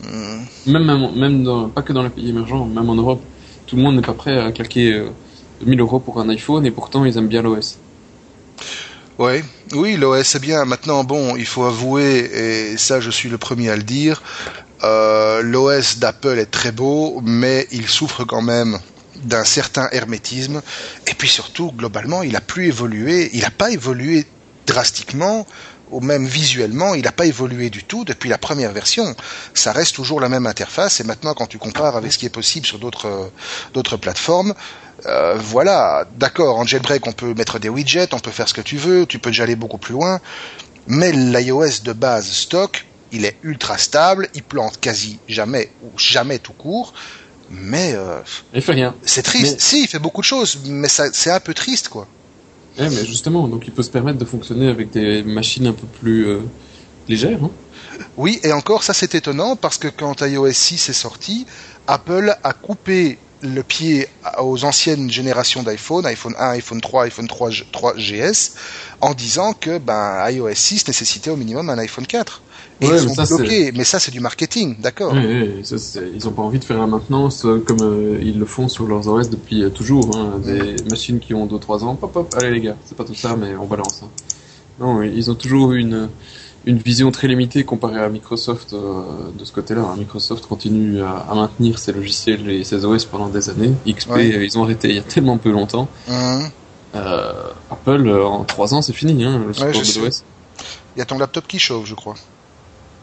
[0.02, 0.42] Hmm.
[0.66, 3.22] Même, même, même dans, pas que dans les pays émergents, même en Europe,
[3.66, 5.08] tout le monde n'est pas prêt à claquer euh,
[5.64, 7.78] 1000 euros pour un iPhone et pourtant ils aiment bien l'OS.
[9.22, 10.64] Ouais, oui, l'OS est bien.
[10.64, 12.28] Maintenant, bon, il faut avouer,
[12.72, 14.20] et ça je suis le premier à le dire,
[14.82, 18.80] euh, l'OS d'Apple est très beau, mais il souffre quand même
[19.22, 20.61] d'un certain hermétisme.
[21.06, 23.30] Et puis surtout, globalement, il a plus évolué.
[23.32, 24.26] Il n'a pas évolué
[24.66, 25.46] drastiquement
[25.92, 29.14] ou même visuellement, il n'a pas évolué du tout depuis la première version.
[29.54, 31.00] Ça reste toujours la même interface.
[31.00, 33.30] Et maintenant, quand tu compares avec ce qui est possible sur d'autres
[33.72, 34.54] d'autres plateformes,
[35.06, 38.60] euh, voilà, d'accord, en jailbreak, on peut mettre des widgets, on peut faire ce que
[38.60, 40.20] tu veux, tu peux déjà aller beaucoup plus loin.
[40.86, 46.38] Mais l'iOS de base stock, il est ultra stable, il plante quasi jamais ou jamais
[46.38, 46.92] tout court
[47.52, 48.20] mais euh,
[48.54, 48.94] il fait rien.
[49.02, 49.60] C'est triste.
[49.60, 52.08] Si, il fait beaucoup de choses, mais c'est un peu triste, quoi.
[52.78, 55.86] Ouais, mais justement, donc il peut se permettre de fonctionner avec des machines un peu
[55.86, 56.40] plus euh,
[57.06, 57.44] légères.
[57.44, 57.50] Hein
[58.16, 61.46] oui, et encore, ça c'est étonnant parce que quand iOS 6 est sorti,
[61.86, 64.09] Apple a coupé le pied
[64.40, 68.55] aux anciennes générations d'iPhone, iPhone 1, iPhone 3, iPhone 3, 3 GS,
[69.00, 72.42] en disant que ben, iOS 6 nécessitait au minimum un iPhone 4
[72.81, 75.14] mais, ça, c'est du marketing, d'accord.
[75.14, 78.87] ils n'ont pas envie de faire la maintenance euh, comme euh, ils le font sur
[78.87, 80.16] leurs OS depuis euh, toujours.
[80.16, 80.40] Hein.
[80.44, 83.37] des machines qui ont 2-3 ans, pop, pop, allez les gars, c'est pas tout ça,
[83.37, 84.02] mais on balance.
[84.02, 84.09] Hein.
[84.81, 86.09] Non, ils ont toujours eu une,
[86.64, 89.83] une vision très limitée comparée à Microsoft de ce côté-là.
[89.83, 89.96] Hein.
[89.96, 93.72] Microsoft continue à, maintenir ses logiciels et ses OS pendant des années.
[93.87, 95.88] XP, ils ont arrêté il y a tellement peu longtemps.
[96.09, 96.44] Mmh.
[97.70, 100.25] Apple, en 3 ans, c'est fini, hein, le support de l'OS.
[100.94, 102.14] Il y a ton laptop qui chauffe, je crois.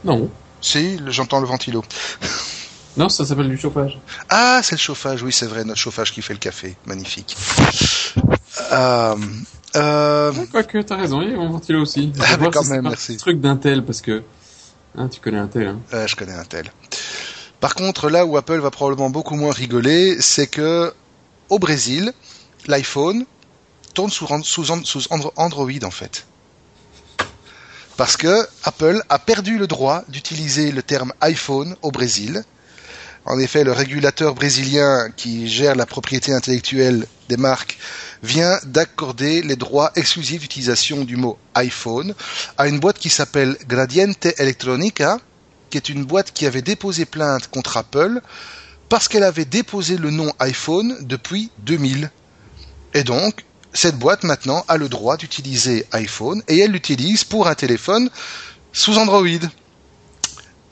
[0.03, 0.29] Non.
[0.61, 1.83] Si, j'entends le ventilo.
[2.97, 3.97] Non, ça s'appelle du chauffage.
[4.29, 6.75] Ah, c'est le chauffage, oui, c'est vrai, notre chauffage qui fait le café.
[6.85, 7.37] Magnifique.
[8.71, 9.15] Euh,
[9.75, 10.31] euh...
[10.51, 12.11] Quoique, t'as raison, il y a un ventilo aussi.
[12.19, 13.17] Ah, mais quand même, merci.
[13.17, 14.23] truc d'Intel, parce que
[14.97, 15.67] hein, tu connais Intel.
[15.67, 15.79] Hein.
[15.93, 16.71] Euh, je connais Intel.
[17.59, 20.93] Par contre, là où Apple va probablement beaucoup moins rigoler, c'est que
[21.49, 22.13] au Brésil,
[22.67, 23.25] l'iPhone
[23.93, 26.25] tourne sous, sous, sous Android en fait
[27.99, 32.45] parce que Apple a perdu le droit d'utiliser le terme iPhone au Brésil.
[33.29, 37.77] En effet, le régulateur brésilien qui gère la propriété intellectuelle des marques
[38.23, 42.15] vient d'accorder les droits exclusifs d'utilisation du mot iPhone
[42.57, 45.19] à une boîte qui s'appelle Gradiente Electronica,
[45.69, 48.19] qui est une boîte qui avait déposé plainte contre Apple
[48.89, 52.09] parce qu'elle avait déposé le nom iPhone depuis 2000.
[52.95, 57.53] Et donc, cette boîte maintenant a le droit d'utiliser iPhone et elle l'utilise pour un
[57.53, 58.09] téléphone
[58.73, 59.27] sous Android.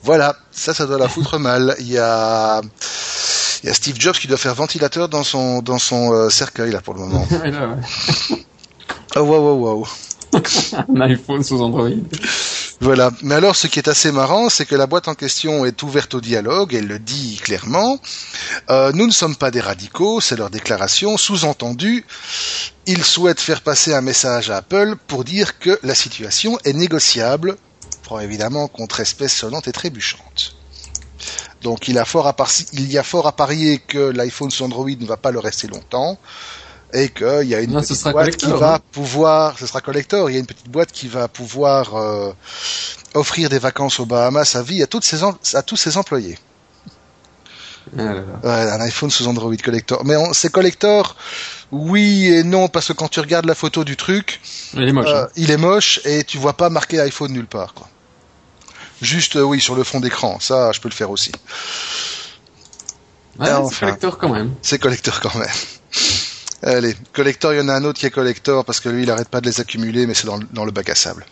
[0.03, 1.75] Voilà, ça, ça doit la foutre mal.
[1.79, 2.61] Il y a,
[3.63, 6.71] il y a Steve Jobs qui doit faire ventilateur dans son dans son euh, cercueil
[6.71, 7.27] là pour le moment.
[9.15, 9.87] oh wow wow wow.
[10.95, 11.89] un iPhone sous Android.
[12.79, 13.11] Voilà.
[13.23, 16.13] Mais alors, ce qui est assez marrant, c'est que la boîte en question est ouverte
[16.13, 17.99] au dialogue, elle le dit clairement.
[18.69, 21.17] Euh, nous ne sommes pas des radicaux, c'est leur déclaration.
[21.17, 22.05] Sous-entendu,
[22.85, 27.57] ils souhaitent faire passer un message à Apple pour dire que la situation est négociable,
[28.19, 30.55] évidemment contre espèces sonnantes et trébuchantes.
[31.61, 32.35] Donc il, a fort à
[32.73, 35.67] il y a fort à parier que l'iPhone sous Android ne va pas le rester
[35.67, 36.17] longtemps.
[36.93, 38.79] et qu'il y a une Non, petite boîte qui va hein.
[38.91, 42.31] pouvoir, ce sera collector, il y a une petite boîte qui va pouvoir euh,
[43.13, 46.37] offrir des vacances aux Bahamas à vie à toutes ses à tous ses employés.
[47.97, 48.21] Ah là là.
[48.43, 50.03] Ouais, un iPhone sous Android collector.
[50.05, 51.15] Mais c'est collector,
[51.71, 54.41] oui et non, parce que quand tu regardes la photo du truc,
[54.73, 55.07] Il est moche.
[55.09, 55.29] euh, hein.
[55.37, 57.73] il est moche et tu vois pas marqué iPhone nulle part.
[57.73, 57.87] Quoi.
[59.01, 60.39] Juste, euh, oui, sur le fond d'écran.
[60.39, 61.31] Ça, je peux le faire aussi.
[63.39, 64.53] Ouais, c'est collector quand même.
[64.61, 65.47] C'est collector quand même.
[66.63, 69.11] Allez, collector, il y en a un autre qui est collector parce que lui, il
[69.11, 71.25] arrête pas de les accumuler, mais c'est dans, le- dans le bac à sable.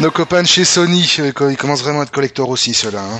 [0.00, 3.02] Nos copains de chez Sony, euh, ils commencent vraiment à être collector aussi, ceux-là.
[3.02, 3.18] hein.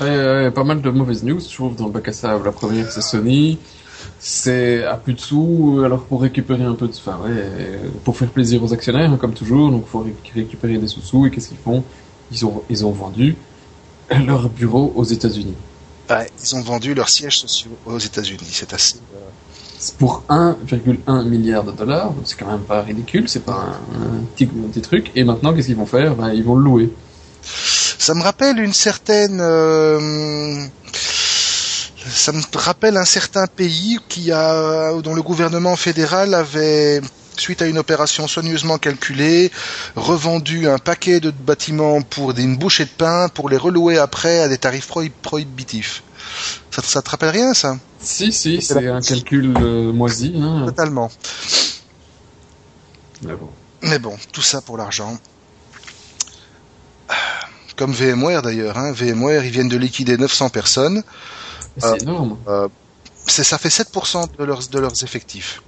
[0.00, 0.10] Ouais,
[0.44, 2.44] ouais, pas mal de mauvaises news, je trouve, dans le bac à sable.
[2.44, 3.58] La première, c'est Sony.
[4.20, 6.92] C'est à plus de sous, alors pour récupérer un peu de...
[6.92, 10.88] Enfin, ouais, pour faire plaisir aux actionnaires, hein, comme toujours, donc faut ré- récupérer des
[10.88, 11.84] sous-sous, et qu'est-ce qu'ils font?
[12.32, 13.36] Ils ont, ils ont vendu
[14.26, 15.54] leur bureau aux États-Unis.
[16.10, 18.40] Ouais, ils ont vendu leurs sièges sociaux aux États-Unis.
[18.50, 18.96] C'est assez.
[19.14, 19.18] euh,
[19.98, 24.44] pour 1,1 milliard de dollars, c'est quand même pas ridicule, c'est pas un, un petit,
[24.44, 25.12] un petit truc.
[25.14, 26.14] Et maintenant, qu'est-ce qu'ils vont faire?
[26.16, 26.90] Ben, Ils vont le louer.
[27.42, 29.38] Ça me rappelle une certaine.
[29.40, 30.66] euh,
[32.10, 37.00] Ça me rappelle un certain pays qui a, dont le gouvernement fédéral avait,
[37.36, 39.50] suite à une opération soigneusement calculée,
[39.96, 44.48] revendu un paquet de bâtiments pour une bouchée de pain pour les relouer après à
[44.48, 46.02] des tarifs prohi- prohibitifs.
[46.70, 47.76] Ça, ça te rappelle rien, ça?
[48.00, 50.34] Si, si, C'est un calcul euh, moisi.
[50.40, 50.64] Hein.
[50.66, 51.10] Totalement.
[53.22, 53.50] Mais bon.
[53.82, 55.18] Mais bon, tout ça pour l'argent.
[57.76, 58.92] Comme VMware d'ailleurs, hein.
[58.92, 61.02] VMware, ils viennent de liquider 900 personnes.
[61.78, 62.36] C'est Euh, énorme.
[63.26, 65.62] C'est, ça fait 7% de leurs, de leurs effectifs.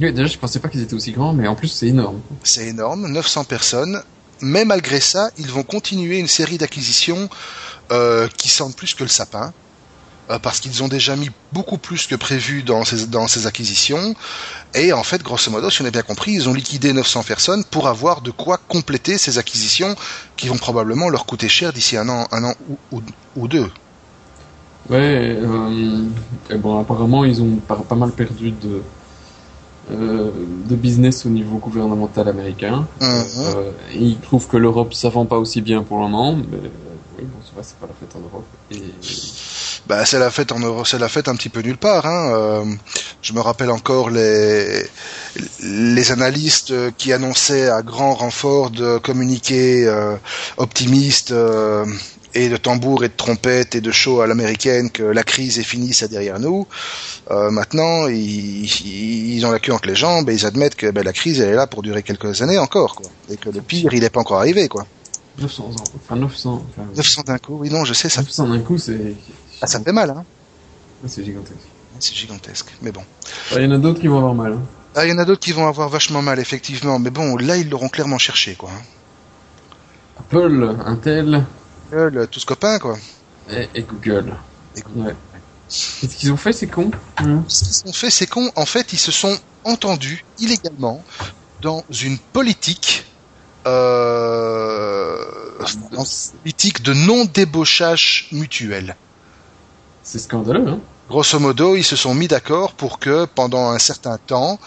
[0.00, 2.20] Oui, déjà, je pensais pas qu'ils étaient aussi grands, mais en plus, c'est énorme.
[2.42, 4.02] C'est énorme, 900 personnes.
[4.40, 7.28] Mais malgré ça, ils vont continuer une série d'acquisitions
[7.92, 9.52] euh, qui sentent plus que le sapin.
[10.30, 14.14] euh, parce qu'ils ont déjà mis beaucoup plus que prévu dans ces, dans ces acquisitions.
[14.74, 17.64] Et en fait, grosso modo, si on a bien compris, ils ont liquidé 900 personnes
[17.64, 19.94] pour avoir de quoi compléter ces acquisitions
[20.36, 23.02] qui vont probablement leur coûter cher d'ici un an, un an ou, ou,
[23.36, 23.70] ou deux.
[24.90, 26.04] Ouais, euh,
[26.50, 28.82] et bon, apparemment, ils ont pas, pas mal perdu de,
[29.92, 30.30] euh,
[30.68, 32.86] de business au niveau gouvernemental américain.
[33.00, 33.08] Mhm.
[33.38, 36.68] Euh, ils trouvent que l'Europe, ça vend pas aussi bien pour le moment, mais euh,
[37.18, 38.46] oui, bon, c'est pas la fête en Europe.
[38.72, 38.82] Et
[39.86, 42.06] Bah, c'est la fête en Europe, c'est la fête un petit peu nulle part.
[42.06, 42.32] Hein.
[42.34, 42.64] Euh,
[43.22, 44.84] je me rappelle encore les
[45.62, 49.88] les analystes qui annonçaient à grand renfort de communiqués
[50.56, 51.86] optimistes euh,
[52.34, 55.62] et de tambours et de trompettes et de show à l'américaine que la crise est
[55.64, 56.66] finie, c'est derrière nous.
[57.30, 60.90] Euh, maintenant, ils, ils ils ont la queue entre les jambes et ils admettent que
[60.90, 63.06] ben, la crise elle est là pour durer quelques années encore, quoi.
[63.30, 64.86] Et que le pire, il n'est pas encore arrivé, quoi.
[65.38, 68.58] 900 ans, enfin 900, enfin, 900 d'un coup, oui, non, je sais, ça, 900 d'un
[68.60, 69.14] coup, c'est
[69.62, 70.24] ah, ça fait mal, hein.
[71.06, 71.56] c'est gigantesque.
[71.98, 73.02] C'est gigantesque, mais bon.
[73.52, 74.52] Il y en a d'autres qui vont avoir mal.
[74.54, 74.62] hein.
[74.94, 76.98] Ah, il y en a d'autres qui vont avoir vachement mal, effectivement.
[76.98, 78.70] Mais bon, là, ils l'auront clairement cherché, quoi.
[80.18, 81.44] Apple, Intel
[81.92, 82.96] Google, tous copains, quoi.
[83.50, 84.34] et, et Google.
[84.76, 85.14] Et Ouais.
[85.68, 88.50] Qu'est-ce qu'ils ont fait, ces cons Hein Ce qu'ils ont fait, c'est con.
[88.56, 91.02] En fait, ils se sont entendus illégalement
[91.62, 93.06] dans une politique,
[93.66, 95.16] euh,
[95.92, 98.96] dans une politique de non-débauchage mutuel.
[100.02, 104.18] C'est scandaleux, hein Grosso modo, ils se sont mis d'accord pour que pendant un certain
[104.18, 104.58] temps,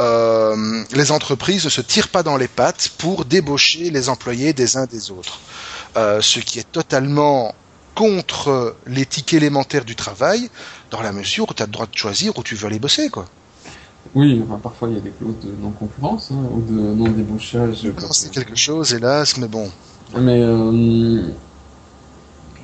[0.00, 4.76] euh, les entreprises ne se tirent pas dans les pattes pour débaucher les employés des
[4.76, 5.40] uns des autres.
[5.96, 7.54] Euh, ce qui est totalement
[7.94, 10.48] contre l'éthique élémentaire du travail,
[10.90, 13.10] dans la mesure où tu as le droit de choisir où tu veux aller bosser,
[13.10, 13.26] quoi.
[14.14, 17.86] Oui, enfin, parfois il y a des clauses de non-concurrence hein, ou de non-débauchage.
[18.12, 19.70] C'est quelque chose, hélas, mais bon.
[20.18, 21.22] Mais euh,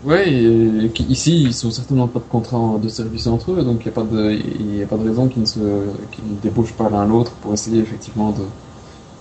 [0.04, 3.84] ouais, et- ici ils sont certainement pas de contrat de service entre eux, donc il
[3.84, 5.58] n'y a pas de, il a pas de raison qu'ils ne se,
[6.12, 8.42] qu'ils ne débauchent pas l'un l'autre pour essayer effectivement de,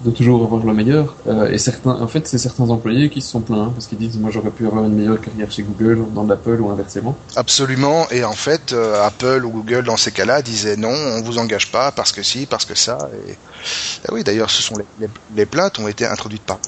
[0.01, 1.15] de toujours avoir le meilleur.
[1.27, 3.97] Euh, et certains, en fait, c'est certains employés qui se sont plaints hein, parce qu'ils
[3.97, 7.17] disent moi j'aurais pu avoir une meilleure carrière chez Google, dans l'Apple ou inversement.
[7.35, 11.37] Absolument, et en fait, euh, Apple ou Google, dans ces cas-là, disaient non, on vous
[11.37, 14.85] engage pas, parce que si, parce que ça, et, et oui, d'ailleurs, ce sont les,
[14.99, 16.59] les, les plaintes ont été introduites par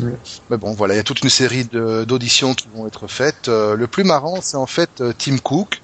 [0.00, 0.16] Ouais.
[0.50, 3.48] Mais bon, voilà, il y a toute une série d'auditions qui vont être faites.
[3.48, 5.82] Euh, le plus marrant, c'est en fait euh, Tim Cook,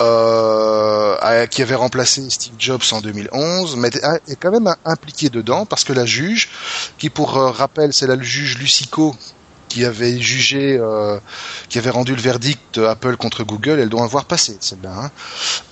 [0.00, 5.66] euh, qui avait remplacé Steve Jobs en 2011, mais est est quand même impliqué dedans
[5.66, 6.48] parce que la juge,
[6.98, 9.16] qui pour euh, rappel, c'est la juge Lucico
[9.68, 11.18] qui avait jugé, euh,
[11.68, 14.94] qui avait rendu le verdict Apple contre Google, elle doit avoir passé celle-là.
[14.96, 15.10] hein.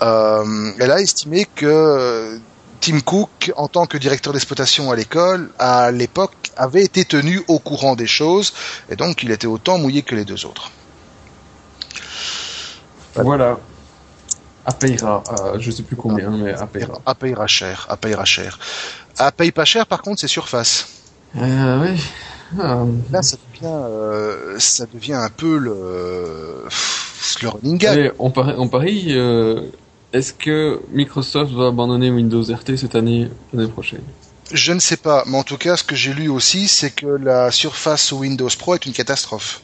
[0.02, 2.38] Euh, elle a estimé que euh,
[2.80, 7.58] Tim Cook, en tant que directeur d'exploitation à l'école, à l'époque, avait été tenu au
[7.58, 8.52] courant des choses,
[8.90, 10.70] et donc il était autant mouillé que les deux autres.
[13.14, 13.58] Voilà.
[14.66, 16.54] À payera, euh, je sais plus combien, mais.
[17.06, 18.58] À payera cher, à payera cher.
[19.36, 20.88] Paye pas cher, par contre, c'est Surface.
[21.36, 22.00] Euh, oui.
[22.58, 22.84] Ah.
[23.10, 26.64] Là, ça devient, euh, ça devient un peu le,
[27.42, 27.98] le running gag.
[27.98, 29.62] Allez, on parie, on parie euh,
[30.12, 34.02] est-ce que Microsoft va abandonner Windows RT cette année, l'année prochaine?
[34.52, 37.06] Je ne sais pas, mais en tout cas, ce que j'ai lu aussi, c'est que
[37.06, 39.62] la Surface Windows Pro est une catastrophe.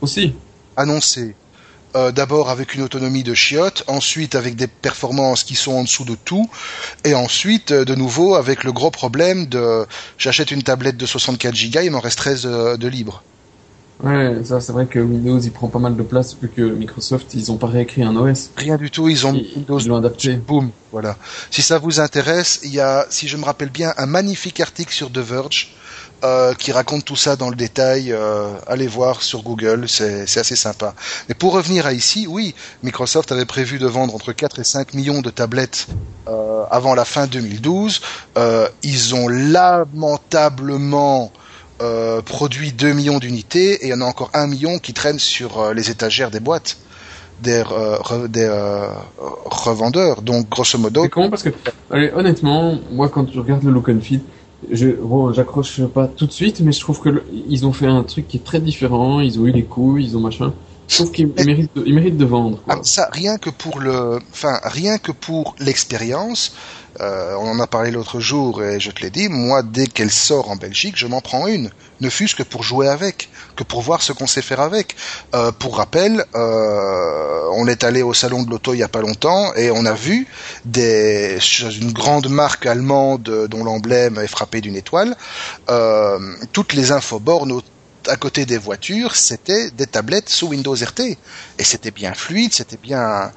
[0.00, 0.34] Aussi
[0.76, 1.36] Annoncée.
[1.96, 6.04] Euh, D'abord avec une autonomie de chiottes, ensuite avec des performances qui sont en dessous
[6.04, 6.48] de tout,
[7.04, 9.86] et ensuite euh, de nouveau avec le gros problème de
[10.18, 13.22] j'achète une tablette de 64 Go, il m'en reste 13 euh, de libre.
[14.02, 17.32] Ouais, ça c'est vrai que Windows il prend pas mal de place vu que Microsoft
[17.34, 18.50] ils ont pas réécrit un OS.
[18.56, 20.34] Rien du tout, ils ont Ils, Windows ils l'ont adapté.
[20.34, 21.16] Boom, voilà.
[21.50, 24.92] Si ça vous intéresse, il y a, si je me rappelle bien, un magnifique article
[24.92, 25.74] sur The Verge
[26.24, 28.12] euh, qui raconte tout ça dans le détail.
[28.12, 30.94] Euh, allez voir sur Google, c'est c'est assez sympa.
[31.30, 34.92] Mais pour revenir à ici, oui, Microsoft avait prévu de vendre entre 4 et 5
[34.92, 35.86] millions de tablettes
[36.28, 38.02] euh, avant la fin 2012.
[38.36, 41.32] Euh, ils ont lamentablement
[41.82, 45.18] euh, produit 2 millions d'unités et il y en a encore 1 million qui traînent
[45.18, 46.78] sur euh, les étagères des boîtes
[47.42, 48.48] des, euh, re- des
[49.44, 50.22] revendeurs.
[50.22, 51.50] Donc, grosso modo, C'est con parce que,
[51.90, 54.20] allez, honnêtement, moi quand je regarde le look and feel,
[54.70, 57.86] je, bon, j'accroche pas tout de suite, mais je trouve que le- ils ont fait
[57.86, 59.20] un truc qui est très différent.
[59.20, 60.52] Ils ont eu les couilles, ils ont machin.
[60.88, 62.62] Je trouve qu'ils ils méritent, de, ils méritent de vendre.
[62.64, 62.76] Quoi.
[62.76, 66.52] Ah, ça, rien que pour le, enfin, rien que pour l'expérience,
[67.00, 70.10] euh, on en a parlé l'autre jour et je te l'ai dit, moi, dès qu'elle
[70.10, 71.70] sort en Belgique, je m'en prends une.
[72.00, 74.96] Ne fût-ce que pour jouer avec, que pour voir ce qu'on sait faire avec.
[75.34, 79.00] Euh, pour rappel, euh, on est allé au salon de l'auto il y a pas
[79.00, 80.26] longtemps et on a vu
[80.64, 81.38] des,
[81.80, 85.16] une grande marque allemande dont l'emblème est frappé d'une étoile,
[86.52, 87.62] toutes les infobornes au-
[88.08, 91.18] à côté des voitures, c'était des tablettes sous Windows RT.
[91.58, 93.32] Et c'était bien fluide, c'était bien...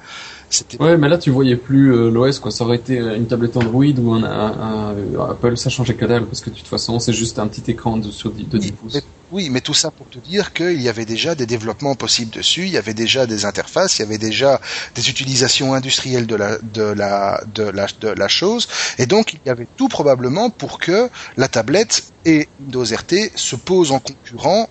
[0.80, 2.50] Ouais, mais là tu voyais plus euh, l'OS quoi.
[2.50, 6.26] Ça aurait été une tablette Android ou un, un- un Apple, ça changeait que dalle
[6.26, 8.66] parce que de toute façon c'est juste un petit écran de sur 10, de 10
[8.68, 8.94] Oui, pouces.
[8.94, 12.32] mais- Oui, mais tout ça pour te dire qu'il y avait déjà des développements possibles
[12.32, 14.60] dessus, il y avait déjà des interfaces, il y avait déjà
[14.96, 18.66] des utilisations industrielles de la, de la, de la, de la chose,
[18.98, 23.54] et donc il y avait tout probablement pour que la tablette et Windows RT se
[23.54, 24.68] posent en concurrent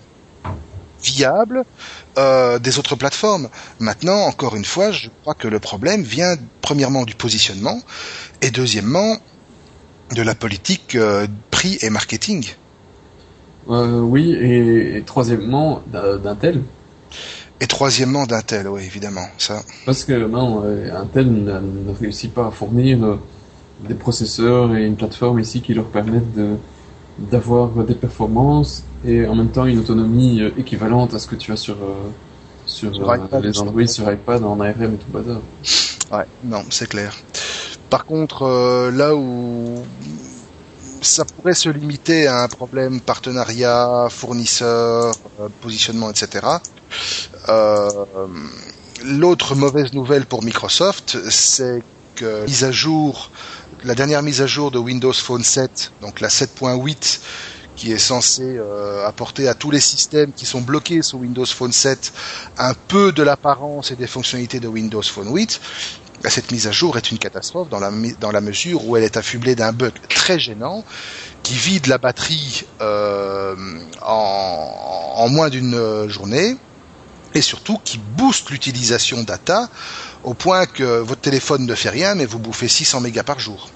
[1.02, 1.62] viable
[2.18, 3.48] euh, des autres plateformes.
[3.78, 7.80] Maintenant, encore une fois, je crois que le problème vient premièrement du positionnement
[8.42, 9.16] et deuxièmement
[10.14, 12.46] de la politique euh, prix et marketing.
[13.68, 16.62] Euh, oui, et, et troisièmement d'un- d'Intel.
[17.60, 19.62] Et troisièmement d'Intel, oui, évidemment, ça.
[19.84, 23.18] Parce que non, euh, Intel ne, ne réussit pas à fournir
[23.86, 26.56] des processeurs et une plateforme ici qui leur permettent de
[27.18, 31.52] d'avoir des performances et en même temps une autonomie euh, équivalente à ce que tu
[31.52, 32.10] as sur euh,
[32.66, 35.40] sur, Sur euh, iPad, les Android, sur iPad, en ARM et tout bazar.
[36.12, 37.16] Ouais, non, c'est clair.
[37.88, 39.82] Par contre, euh, là où
[41.02, 46.46] ça pourrait se limiter à un problème partenariat, fournisseur, euh, positionnement, etc.
[47.48, 47.88] Euh,
[49.02, 51.82] L'autre mauvaise nouvelle pour Microsoft, c'est
[52.16, 53.30] que mise à jour,
[53.82, 57.20] la dernière mise à jour de Windows Phone 7, donc la 7.8,
[57.80, 61.72] qui est censée euh, apporter à tous les systèmes qui sont bloqués sous Windows Phone
[61.72, 62.12] 7
[62.58, 65.58] un peu de l'apparence et des fonctionnalités de Windows Phone 8,
[66.22, 69.54] bah, cette mise à jour est une catastrophe dans la, mesure où elle est affublée
[69.54, 70.84] d'un bug très gênant
[71.42, 73.56] qui vide la batterie euh,
[74.02, 76.56] en, en moins d'une euh, journée
[77.34, 79.70] et surtout qui booste l'utilisation data
[80.22, 83.70] au point que votre téléphone ne fait rien mais vous bouffez 600 mégas par jour.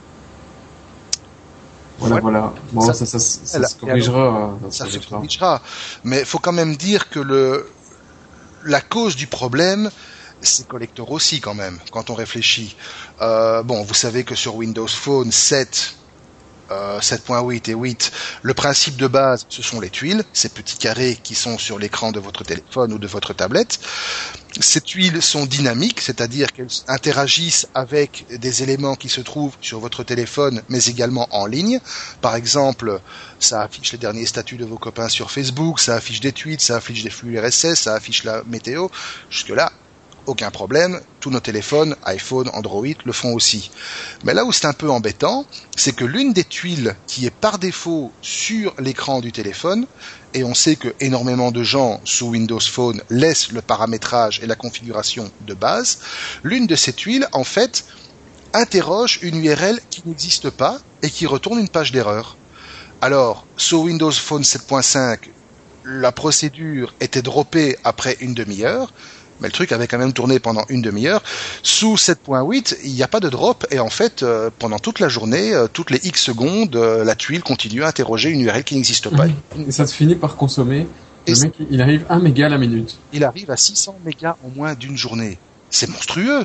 [1.98, 2.52] Voilà, voilà.
[2.72, 2.80] Bon,
[3.46, 4.58] Ça- se corrigera.
[4.70, 5.62] Ça se Ça se corrigera.
[6.04, 7.70] Mais il faut quand même dire que le,
[8.64, 9.90] la cause du problème,
[10.40, 12.76] c'est collector aussi quand même, quand on réfléchit.
[13.22, 15.94] Euh, bon, vous savez que sur Windows Phone 7,
[16.70, 21.18] euh, 7.8 et 8, le principe de base, ce sont les tuiles, ces petits carrés
[21.22, 23.78] qui sont sur l'écran de votre téléphone ou de votre tablette.
[24.60, 30.04] Ces tuiles sont dynamiques, c'est-à-dire qu'elles interagissent avec des éléments qui se trouvent sur votre
[30.04, 31.80] téléphone, mais également en ligne.
[32.20, 33.00] Par exemple,
[33.40, 36.76] ça affiche les derniers statuts de vos copains sur Facebook, ça affiche des tweets, ça
[36.76, 38.86] affiche des flux RSS, ça affiche la météo.
[39.28, 39.72] Jusque-là,
[40.26, 41.00] aucun problème.
[41.20, 43.70] Tous nos téléphones, iPhone, Android, le font aussi.
[44.24, 45.46] Mais là où c'est un peu embêtant,
[45.76, 49.86] c'est que l'une des tuiles qui est par défaut sur l'écran du téléphone,
[50.34, 54.56] et on sait que énormément de gens sous Windows Phone laissent le paramétrage et la
[54.56, 55.98] configuration de base,
[56.42, 57.84] l'une de ces tuiles, en fait,
[58.52, 62.36] interroge une URL qui n'existe pas et qui retourne une page d'erreur.
[63.00, 65.18] Alors, sur Windows Phone 7.5,
[65.84, 68.92] la procédure était droppée après une demi-heure,
[69.40, 71.22] mais le truc avait quand même tourné pendant une demi-heure.
[71.62, 75.08] Sous 7.8, il n'y a pas de drop et en fait, euh, pendant toute la
[75.08, 78.76] journée, euh, toutes les X secondes, euh, la tuile continue à interroger une URL qui
[78.76, 79.26] n'existe pas.
[79.66, 80.86] Et ça se finit par consommer.
[81.26, 82.98] Et Le mec, il arrive 1 méga la minute.
[83.12, 85.38] Il arrive à 600 mégas en moins d'une journée.
[85.70, 86.44] C'est monstrueux.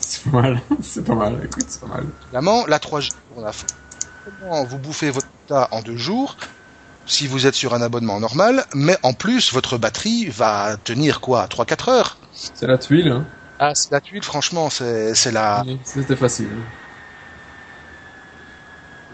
[0.00, 0.62] C'est pas mal.
[0.82, 1.38] C'est pas mal.
[1.44, 2.06] Écoute, c'est pas mal.
[2.26, 3.66] Évidemment, la 3G, on a fait.
[4.40, 6.36] Comment vous bouffez votre data en deux jours
[7.08, 11.46] si vous êtes sur un abonnement normal, mais en plus, votre batterie va tenir quoi
[11.46, 12.16] 3-4 heures?
[12.32, 13.24] C'est la tuile, hein.
[13.58, 15.64] Ah, c'est la tuile, franchement, c'est c'est la...
[15.66, 16.48] Oui, C'était facile.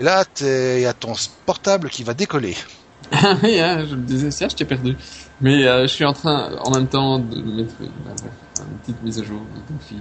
[0.00, 1.14] Et là, il y a ton
[1.46, 2.56] portable qui va décoller.
[3.12, 4.96] Ah oui, hein, je me disais, ça, je t'ai perdu.
[5.40, 9.20] Mais euh, je suis en train, en même temps, de mettre une, une petite mise
[9.20, 9.96] à jour de.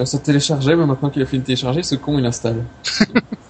[0.00, 2.64] Euh, Ça téléchargeait, mais maintenant qu'il a fini de télécharger, ce con, il installe.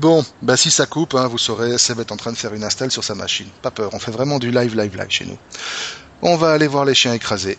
[0.00, 2.62] Bon, bah si ça coupe, hein, vous saurez, Seb est en train de faire une
[2.62, 3.48] install sur sa machine.
[3.62, 5.36] Pas peur, on fait vraiment du live, live, live chez nous.
[6.22, 7.58] On va aller voir les chiens écrasés.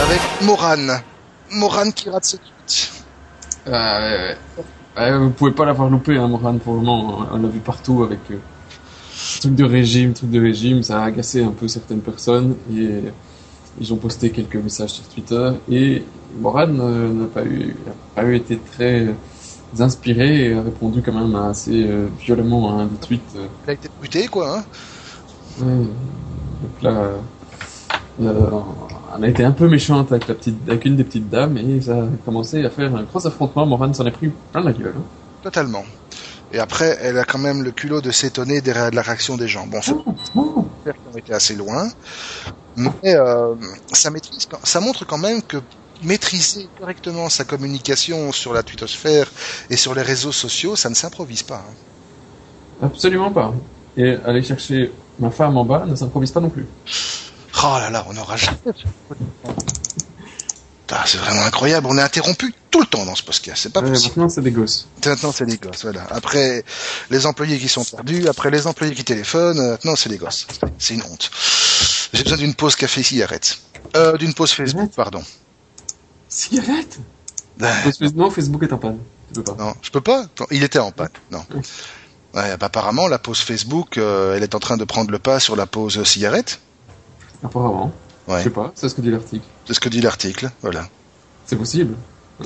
[0.00, 1.02] Avec Moran.
[1.50, 2.92] Moran qui rate ses tweets.
[3.70, 4.36] Ah, ouais,
[4.96, 5.18] ouais.
[5.18, 7.26] Vous pouvez pas l'avoir loupé, hein, Moran, pour le moment.
[7.30, 8.38] On l'a vu partout avec euh,
[9.40, 10.82] truc de régime, truc de régime.
[10.82, 13.12] Ça a agacé un peu certaines personnes et
[13.78, 15.50] ils ont posté quelques messages sur Twitter.
[15.70, 16.02] Et
[16.40, 17.76] Moran euh, n'a pas eu,
[18.16, 19.08] a pas eu été très
[19.78, 23.20] inspiré et a répondu quand même assez euh, violemment à un des tweets.
[23.36, 24.64] euh, Il a été buté, quoi, hein.
[25.60, 25.66] Ouais.
[25.66, 27.16] Donc là, euh,
[28.22, 28.50] euh,
[29.18, 31.80] on a été un peu méchante avec la petite, avec une des petites dames et
[31.80, 33.66] ça a commencé à faire un gros affrontement.
[33.66, 34.94] Moran s'en est pris plein la gueule.
[34.96, 35.02] hein.
[35.42, 35.84] Totalement.
[36.52, 39.66] Et après, elle a quand même le culot de s'étonner de la réaction des gens.
[39.68, 40.66] Bon, c'est Oh, oh.
[40.84, 41.88] qui ont été assez loin.
[43.02, 43.54] Mais euh,
[43.92, 45.58] ça, maîtrise, quand- ça montre quand même que
[46.02, 49.30] maîtriser correctement sa communication sur la twittosphère
[49.68, 51.62] et sur les réseaux sociaux, ça ne s'improvise pas.
[51.68, 52.86] hein.
[52.86, 53.52] Absolument pas.
[53.96, 56.66] Et aller chercher ma femme en bas ne s'improvise pas non plus.
[57.62, 58.56] Oh là là, on n'aura jamais...
[61.06, 63.90] C'est vraiment incroyable, on est interrompu tout le temps dans ce podcast, c'est pas Ouais,
[63.90, 64.08] possible.
[64.16, 64.86] maintenant, c'est des gosses.
[65.06, 66.04] Maintenant, c'est les gosses, voilà.
[66.10, 66.64] Après,
[67.10, 70.46] les employés qui sont perdus, après les employés qui téléphonent, euh, maintenant, c'est les gosses.
[70.78, 71.30] C'est une honte.
[72.12, 73.60] J'ai besoin d'une pause café-cigarette.
[73.96, 75.22] Euh, d'une pause Facebook, pardon.
[76.28, 76.98] Cigarette
[77.60, 78.98] Ah, que Non, Facebook est en panne.
[79.32, 79.64] Tu peux pas.
[79.64, 80.26] Non, je peux pas.
[80.50, 81.10] Il était en panne.
[81.30, 81.44] Non.
[82.34, 85.40] Ouais, bah, apparemment, la pause Facebook, euh, elle est en train de prendre le pas
[85.40, 86.60] sur la pause cigarette.
[87.42, 87.92] Apparemment.
[88.28, 88.38] Ouais.
[88.38, 89.44] Je sais pas, c'est ce que dit l'article.
[89.66, 90.50] C'est ce que dit l'article.
[90.62, 90.88] Voilà.
[91.46, 91.96] C'est possible.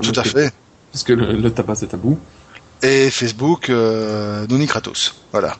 [0.03, 0.53] Tout à fait.
[0.93, 2.19] Parce que le, le tabac, c'est tabou.
[2.83, 5.15] Et Facebook, euh, Kratos.
[5.33, 5.57] Voilà.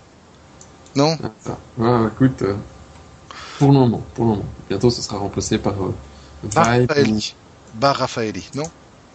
[0.95, 1.19] Non?
[1.23, 1.59] Ah, ça.
[2.13, 2.55] Écoute, euh,
[3.59, 4.45] pour le moment, pour le moment.
[4.69, 5.95] Bientôt, ce sera remplacé par euh,
[6.55, 6.89] Bar Vibe.
[6.91, 7.35] Raffaelli.
[7.75, 8.65] Bar Raffaelli, non?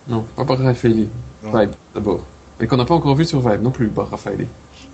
[0.07, 1.07] Non, pas par Raffaelli.
[1.43, 1.57] Non.
[1.59, 2.21] Vibe, d'abord.
[2.59, 4.47] Et qu'on n'a pas encore vu sur Vibe non plus, Bar Raffaelli.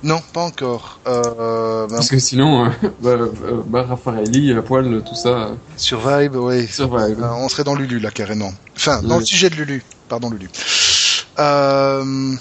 [0.03, 0.99] Non, pas encore.
[1.07, 2.69] Euh, ben, Parce que sinon, euh,
[3.01, 6.67] bah, euh, Bar Raffaelli, la poêle, tout ça, euh, sur Vibe, oui.
[6.67, 7.21] sur Vibe.
[7.21, 8.51] Euh, on serait dans Lulu, là, carrément.
[8.75, 9.19] Enfin, dans Oui.
[9.21, 9.83] le sujet de Lulu.
[10.09, 10.49] Pardon, Lulu.
[11.39, 12.33] Euh,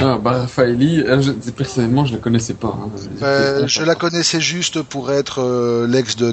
[0.00, 0.18] Ah,
[0.58, 2.76] euh, je- personnellement, je la connaissais pas.
[2.78, 2.90] hein.
[3.22, 6.32] euh, je la connaissais juste pour être euh, l'ex de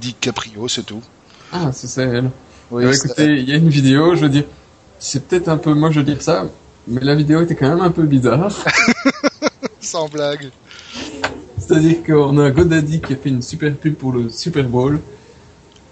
[0.00, 1.02] DiCaprio, c'est tout.
[1.52, 2.30] Ah, c'est ça, elle.
[2.70, 4.44] Oui, c'est- écoutez, il y a une vidéo, je veux dire,
[4.98, 6.46] c'est peut-être un peu moche de dire ça,
[6.88, 8.50] mais la vidéo était quand même un peu bizarre.
[9.80, 10.50] sans blague.
[11.58, 14.98] C'est-à-dire qu'on a Godaddy qui a fait une super pub pour le Super Bowl.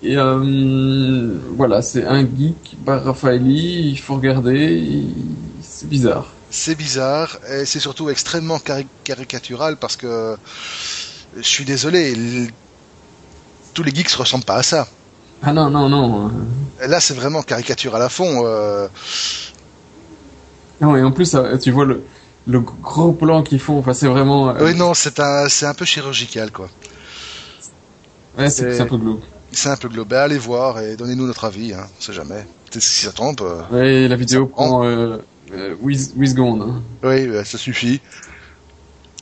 [0.02, 5.04] Et euh, voilà, c'est un geek, Bar Raffaelli, il faut regarder,
[5.62, 6.32] c'est bizarre.
[6.50, 10.36] C'est bizarre et c'est surtout extrêmement cari- caricatural parce que
[11.36, 12.14] je suis désolé,
[13.74, 14.88] tous les geeks se ressemblent pas à ça.
[15.42, 16.30] Ah non, non, non.
[16.82, 18.42] euh, Là, c'est vraiment caricatural à fond.
[18.44, 18.88] euh,
[20.80, 22.02] Non, et en plus, ça- tu vois le,
[22.46, 24.50] le gros plan qu'ils font, enfin c'est vraiment...
[24.50, 26.68] euh, Oui, non, c'est un, un peu chirurgical, quoi.
[28.38, 29.22] ouais, c'est un peu glauque.
[29.52, 30.30] C'est un peu global.
[30.30, 31.72] Allez voir et donnez-nous notre avis.
[31.74, 32.44] Hein, on sait jamais.
[32.70, 33.40] Peut-être si ça trompe.
[33.40, 34.68] euh, Ouais, la vidéo prend.
[34.68, 35.18] prend
[35.54, 36.62] euh, 8, 8 secondes.
[36.62, 36.82] Hein.
[37.02, 38.00] Oui, euh, ça suffit.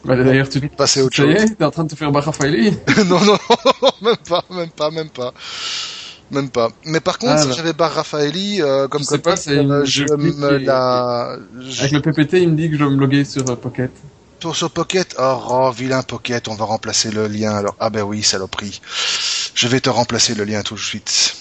[0.04, 1.34] Bah, D'ailleurs, tu Passer autre chose.
[1.58, 2.70] t'es en train de te faire Bar Raffaelli
[3.06, 3.36] non, non,
[4.02, 5.34] même pas, même pas, même pas.
[6.30, 6.70] Même pas.
[6.84, 7.54] Mais par contre, Ah, si bah.
[7.56, 11.36] j'avais Bar Raffaelli, euh, comme Je sais copine, pas, c'est euh, je me la...
[11.58, 13.90] je- Avec le PPT, il me dit que je dois me loguer sur euh, Pocket.
[14.40, 17.56] Pour sur Pocket, oh, oh, vilain Pocket, on va remplacer le lien.
[17.56, 18.80] Alors, ah ben oui, saloperie.
[19.54, 21.34] Je vais te remplacer le lien tout de suite.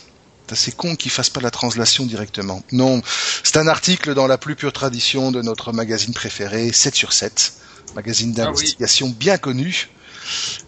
[0.56, 2.64] C'est con qu'ils fassent pas la translation directement.
[2.72, 3.02] Non,
[3.44, 7.54] c'est un article dans la plus pure tradition de notre magazine préféré, 7 sur 7,
[7.96, 8.46] magazine Ah oui.
[8.46, 9.90] d'investigation bien connu,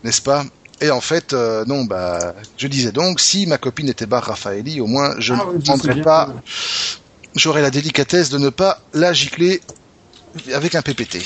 [0.04, 0.46] n'est-ce pas?
[0.82, 4.80] Et en fait, euh, non, bah, je disais donc, si ma copine était Bar Raffaelli,
[4.80, 6.34] au moins je Ah ne oui, prendrais pas,
[7.36, 9.62] j'aurais la délicatesse de ne pas la gicler
[10.54, 11.22] avec un PPT.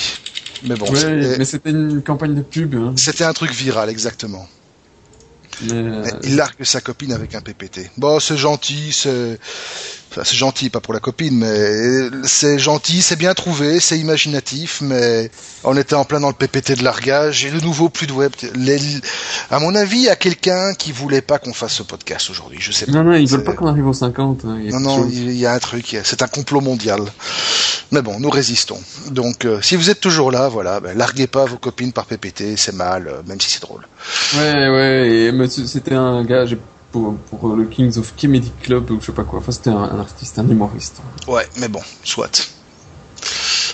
[0.64, 2.74] Mais bon, Ouais, mais c'était une campagne de pub.
[2.74, 2.94] Hein.
[2.96, 4.48] c'était un truc viral, exactement.
[5.70, 7.90] Euh, Il largue sa copine avec un PPT.
[7.96, 9.38] Bon, c'est gentil, c'est...
[10.14, 14.78] Enfin, c'est gentil, pas pour la copine, mais c'est gentil, c'est bien trouvé, c'est imaginatif,
[14.80, 15.28] mais
[15.64, 18.30] on était en plein dans le PPT de largage, et de nouveau plus de web.
[18.54, 18.78] Les...
[19.50, 22.58] À mon avis, il y a quelqu'un qui voulait pas qu'on fasse ce podcast aujourd'hui,
[22.60, 22.92] je sais pas.
[22.92, 24.44] Non, non, ils veulent pas qu'on arrive aux 50.
[24.44, 27.00] hein, Non, non, il y a un truc, c'est un complot mondial.
[27.90, 28.80] Mais bon, nous résistons.
[29.10, 32.56] Donc, euh, si vous êtes toujours là, voilà, ben, larguez pas vos copines par PPT,
[32.56, 33.86] c'est mal, euh, même si c'est drôle.
[34.36, 36.58] Ouais, ouais, et c'était un gars j'ai-
[36.94, 39.40] pour, pour le Kings of Comedy Club ou je sais pas quoi.
[39.40, 40.98] Enfin, c'était un, un artiste, un humoriste.
[41.26, 42.52] Ouais, mais bon, soit.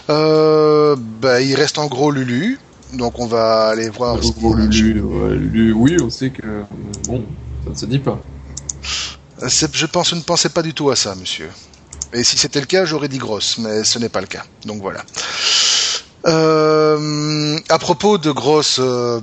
[0.08, 2.58] Euh, ben, il reste en gros Lulu,
[2.94, 4.16] donc on va aller voir.
[4.24, 6.62] Au gros, Lulu, ouais, Lulu, oui, on sait que euh,
[7.06, 7.22] bon,
[7.64, 8.18] ça ne se dit pas.
[9.42, 11.50] Je pense, je ne pensais pas du tout à ça, monsieur.
[12.14, 14.44] Et si c'était le cas, j'aurais dit grosse, mais ce n'est pas le cas.
[14.64, 15.04] Donc voilà.
[16.26, 19.20] Euh, à propos de grosse euh,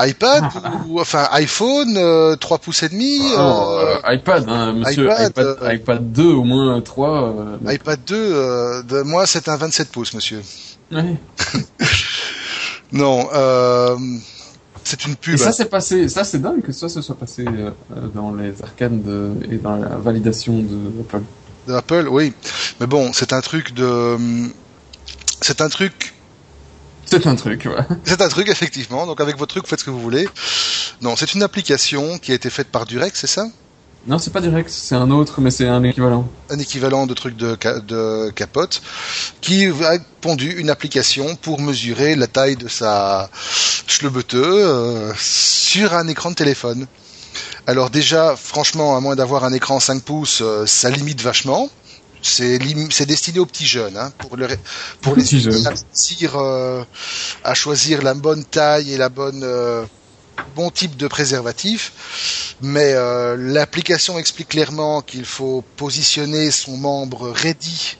[0.00, 0.44] iPad
[0.88, 5.30] ou enfin iPhone euh, 3 pouces et demi, Oh, euh, euh, iPad, hein, monsieur, iPad,
[5.30, 7.34] iPad, euh, iPad 2 au moins 3.
[7.64, 10.42] Euh, iPad 2, euh, de moi c'est un 27 pouces, monsieur.
[10.92, 11.16] ouais.
[12.92, 13.96] Non, euh,
[14.84, 15.36] c'est une Et pub.
[15.36, 18.54] ça c'est passé, ça c'est dingue que ça se soit passé euh, euh, dans les
[18.62, 21.22] arcanes de, et dans la validation de Apple.
[21.66, 22.32] de Apple, oui.
[22.80, 24.16] Mais bon, c'est un truc de,
[25.42, 26.14] c'est un truc,
[27.10, 27.96] C'est un truc, ouais.
[28.04, 29.06] c'est un truc effectivement.
[29.06, 30.28] Donc avec votre truc, vous faites ce que vous voulez.
[31.00, 33.46] Non, c'est une application qui a été faite par Durex, c'est ça?
[34.06, 36.26] Non, c'est pas direct, c'est un autre, mais c'est un équivalent.
[36.50, 38.80] Un équivalent de truc de capote
[39.40, 43.28] qui a pondu une application pour mesurer la taille de sa
[43.86, 46.86] schlebeteux euh, sur un écran de téléphone.
[47.66, 51.68] Alors déjà, franchement, à moins d'avoir un écran 5 pouces, euh, ça limite vachement.
[52.22, 52.58] C'est
[53.06, 54.58] destiné aux petits jeunes, hein, pour, le, ré-
[55.00, 55.66] pour les Petits jeunes.
[55.66, 56.84] à choisir, euh,
[57.44, 59.84] à choisir la bonne taille et la bonne euh,
[60.56, 61.92] bon type de préservatif.
[62.60, 67.96] Mais euh, l'application explique clairement qu'il faut positionner son membre ready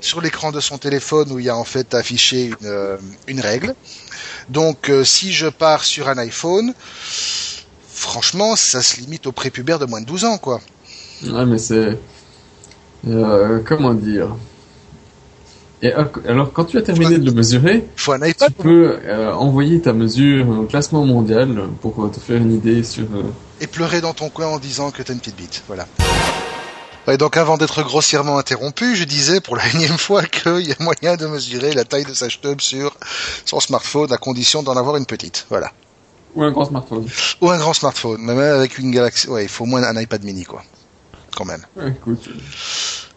[0.00, 2.98] sur l'écran de son téléphone où il y a en fait affiché une,
[3.28, 3.74] une règle.
[4.48, 6.74] Donc si je pars sur un iPhone,
[7.88, 10.60] franchement, ça se limite aux prépubères de moins de 12 ans, quoi.
[11.22, 11.98] Ouais, mais c'est.
[13.08, 14.28] Euh, comment dire?
[15.82, 19.00] Et euh, alors, quand tu as terminé de le mesurer, Il faut un tu peux
[19.04, 23.02] euh, envoyer ta mesure au classement mondial pour te faire une idée sur.
[23.04, 23.24] euh,
[23.60, 25.64] et pleurer dans ton coin en disant que t'as une petite bite.
[25.66, 25.86] Voilà.
[27.08, 30.76] Ouais, donc avant d'être grossièrement interrompu, je disais pour la énième fois qu'il y a
[30.78, 32.94] moyen de mesurer la taille de sa stub sur
[33.44, 35.46] son smartphone à condition d'en avoir une petite.
[35.48, 35.72] Voilà.
[36.36, 37.06] Ou un grand smartphone.
[37.40, 39.28] Ou un grand smartphone, mais même avec une Galaxy.
[39.28, 40.62] Ouais, il faut au moins un iPad mini, quoi.
[41.36, 41.62] Quand même.
[41.76, 42.28] Ouais, écoute.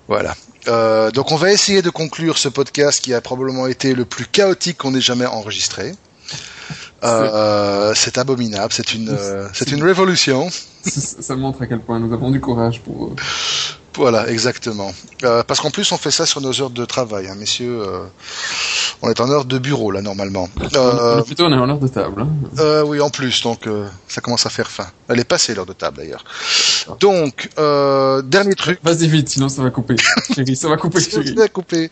[0.07, 0.35] Voilà.
[0.67, 4.25] Euh, donc on va essayer de conclure ce podcast qui a probablement été le plus
[4.25, 5.93] chaotique qu'on ait jamais enregistré.
[7.03, 10.49] Euh, c'est abominable, c'est une, euh, c'est une révolution.
[10.81, 13.15] ça ça montre à quel point nous avons du courage pour.
[13.95, 14.91] Voilà, exactement.
[15.23, 17.81] Euh, parce qu'en plus, on fait ça sur nos heures de travail, hein, messieurs.
[17.81, 18.03] euh,
[19.01, 20.49] on est en heure de bureau là normalement.
[20.75, 22.21] Euh, Plutôt, on est en heure de table.
[22.21, 22.29] Hein.
[22.59, 23.67] euh, oui, en plus, donc
[24.07, 24.87] ça commence à faire faim.
[25.07, 26.23] Elle est passée l'heure de table d'ailleurs.
[26.99, 28.79] Donc, dernier truc.
[28.83, 29.95] Vas-y vite, sinon ça va couper.
[30.35, 31.33] chérie, ça va couper, chérie.
[31.33, 31.89] vais couper.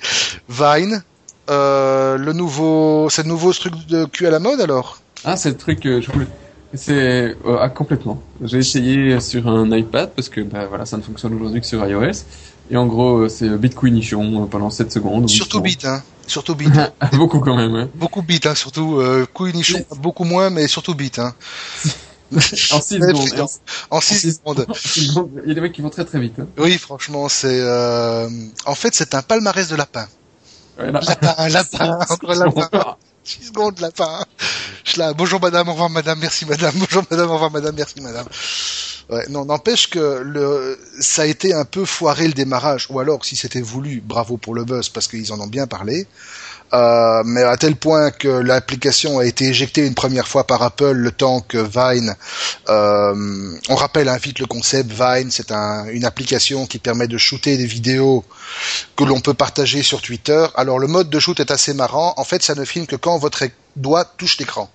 [0.50, 1.04] Vine,
[1.48, 5.00] le nouveau, c'est le nouveau truc de cul à la mode alors?
[5.26, 6.28] Ah, c'est le truc que je voulais.
[6.76, 8.22] C'est euh, ah, complètement.
[8.42, 11.86] J'ai essayé sur un iPad parce que bah, voilà, ça ne fonctionne aujourd'hui que sur
[11.88, 12.24] iOS.
[12.72, 15.26] Et en gros, euh, c'est euh, pendant 7 secondes.
[15.26, 16.02] ou Surtout bit, hein.
[16.26, 16.72] Surtout bit.
[17.14, 17.76] Beaucoup quand même.
[17.76, 17.90] Hein.
[17.96, 18.56] beaucoup bit, hein.
[18.56, 21.34] Surtout euh, couille nichon, beaucoup moins, mais surtout bit, hein.
[22.72, 23.48] En 6 Ouais, secondes.
[23.92, 24.66] En 6 six- secondes.
[25.44, 26.40] Il y a des mecs qui vont très très vite.
[26.40, 26.48] Hein.
[26.58, 27.60] Oui, franchement, c'est.
[27.62, 28.28] Euh...
[28.66, 30.08] En fait, c'est un palmarès de lapin.
[30.78, 31.00] Voilà.
[31.02, 32.96] Lapin, lapin, encore lapin.
[33.24, 34.24] 6 secondes, lapin.
[34.84, 38.02] Je là, bonjour madame, au revoir madame, merci madame, bonjour madame, au revoir madame, merci
[38.02, 38.28] madame.
[39.10, 43.24] Ouais, non, n'empêche que le, ça a été un peu foiré le démarrage, ou alors
[43.26, 46.08] si c'était voulu, bravo pour le buzz parce qu'ils en ont bien parlé.
[46.74, 50.92] Euh, mais à tel point que l'application a été éjectée une première fois par Apple
[50.92, 52.16] le temps que Vine.
[52.70, 54.92] Euh, on rappelle hein, vite le concept.
[54.92, 58.26] Vine, c'est un, une application qui permet de shooter des vidéos
[58.96, 60.48] que l'on peut partager sur Twitter.
[60.56, 62.14] Alors le mode de shoot est assez marrant.
[62.18, 63.44] En fait, ça ne filme que quand votre
[63.76, 64.70] doigt touche l'écran.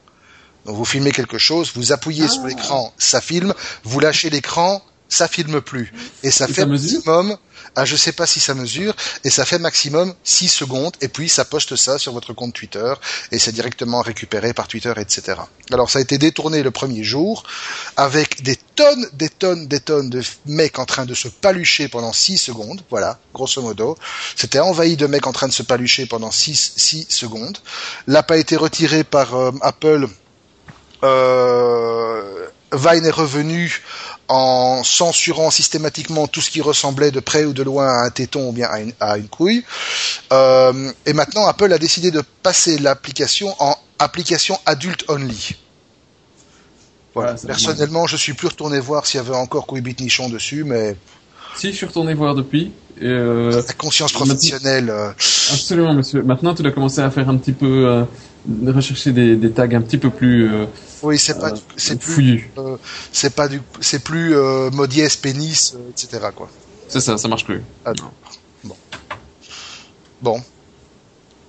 [0.67, 2.33] Donc vous filmez quelque chose, vous appuyez Ah.
[2.33, 3.55] sur l'écran, ça filme.
[3.85, 5.93] Vous lâchez l'écran, ça filme plus.
[6.23, 7.37] Et ça Et fait ça mesure maximum,
[7.77, 8.95] ah, je sais pas si ça mesure,
[9.25, 12.93] et ça fait maximum 6 secondes, et puis ça poste ça sur votre compte Twitter,
[13.33, 15.39] et c'est directement récupéré par Twitter, etc.
[15.71, 17.43] Alors ça a été détourné le premier jour,
[17.97, 22.13] avec des tonnes, des tonnes, des tonnes de mecs en train de se palucher pendant
[22.13, 23.97] 6 secondes, voilà, grosso modo.
[24.37, 27.59] C'était envahi de mecs en train de se palucher pendant 6, 6 secondes.
[28.07, 30.09] L'app a été retiré par euh, Apple.
[31.05, 33.83] Euh, Vine est revenu
[34.29, 38.51] en censurant systématiquement tout ce qui ressemblait de près ou de loin à un téton
[38.51, 39.65] ou bien à une, à une couille.
[40.33, 45.57] Euh, et maintenant, Apple a décidé de passer l'application en application adulte only.
[47.15, 47.37] Voilà.
[47.37, 50.65] C'est Personnellement, je suis plus retourné voir s'il y avait encore couille bite nichon dessus,
[50.65, 50.97] mais
[51.57, 52.73] Si, je suis retourné voir depuis.
[53.01, 54.91] Et euh, la conscience professionnelle.
[54.91, 55.11] euh,
[55.53, 56.23] absolument, monsieur.
[56.23, 58.05] Maintenant, tu dois commencer à faire un petit peu, euh,
[58.73, 60.67] rechercher des, des tags un petit peu plus euh,
[61.03, 62.51] oui, c'est pas, euh, c'est plus,
[63.13, 64.35] c'est pas du, c'est plus
[64.73, 66.27] modiès, pénis, etc.
[66.35, 66.49] Quoi.
[66.89, 67.63] C'est ça, ça marche plus.
[67.85, 67.93] Ah,
[70.21, 70.43] Bon,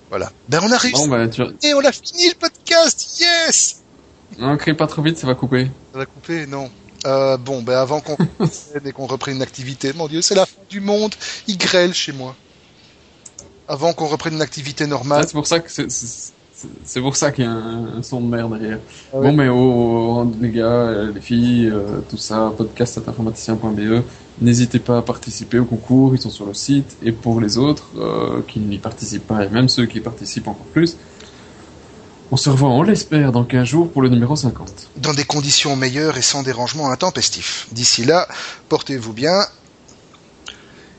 [0.08, 0.30] voilà.
[0.48, 1.42] Ben on arrive Bon, bah, tu...
[1.42, 3.18] et on a fini le podcast.
[3.20, 3.80] Yes.
[4.38, 5.68] non, crie pas trop vite, ça va couper.
[5.92, 6.70] Ça va couper, non.
[7.06, 8.16] Euh, bon, ben avant qu'on
[8.84, 11.14] et qu'on reprenne une activité, mon Dieu, c'est la fin du monde.
[11.46, 12.34] Il grêle chez moi.
[13.68, 15.24] Avant qu'on reprenne une activité normale.
[15.26, 15.88] c'est pour ça que c'est-
[16.84, 18.80] c'est pour ça qu'il y a un, un son de merde derrière.
[19.14, 19.28] Ah ouais.
[19.30, 24.02] Bon, mais oh, oh, les gars, euh, les filles, euh, tout ça, podcast.informaticien.be,
[24.42, 26.96] n'hésitez pas à participer au concours, ils sont sur le site.
[27.02, 30.66] Et pour les autres euh, qui n'y participent pas, et même ceux qui participent encore
[30.66, 30.96] plus,
[32.30, 34.90] on se revoit, on l'espère, dans 15 jours pour le numéro 50.
[34.96, 37.66] dans des conditions meilleures et sans dérangement intempestif.
[37.72, 38.28] D'ici là,
[38.68, 39.34] portez-vous bien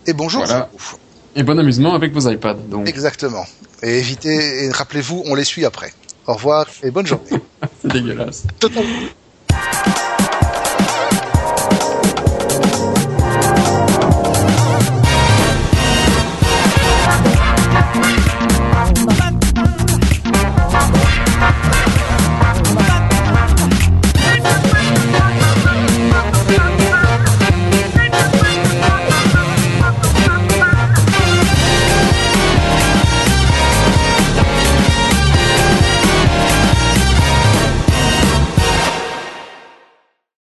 [0.07, 0.45] et bonjour.
[0.45, 0.69] Voilà.
[1.36, 2.55] Et bon amusement avec vos iPads.
[2.69, 3.45] Donc, Exactement.
[3.84, 5.93] Et évitez, et rappelez-vous, on les suit après.
[6.27, 7.29] Au revoir et bonne journée.
[7.82, 8.43] c'est dégueulasse.
[8.59, 8.89] Totalement.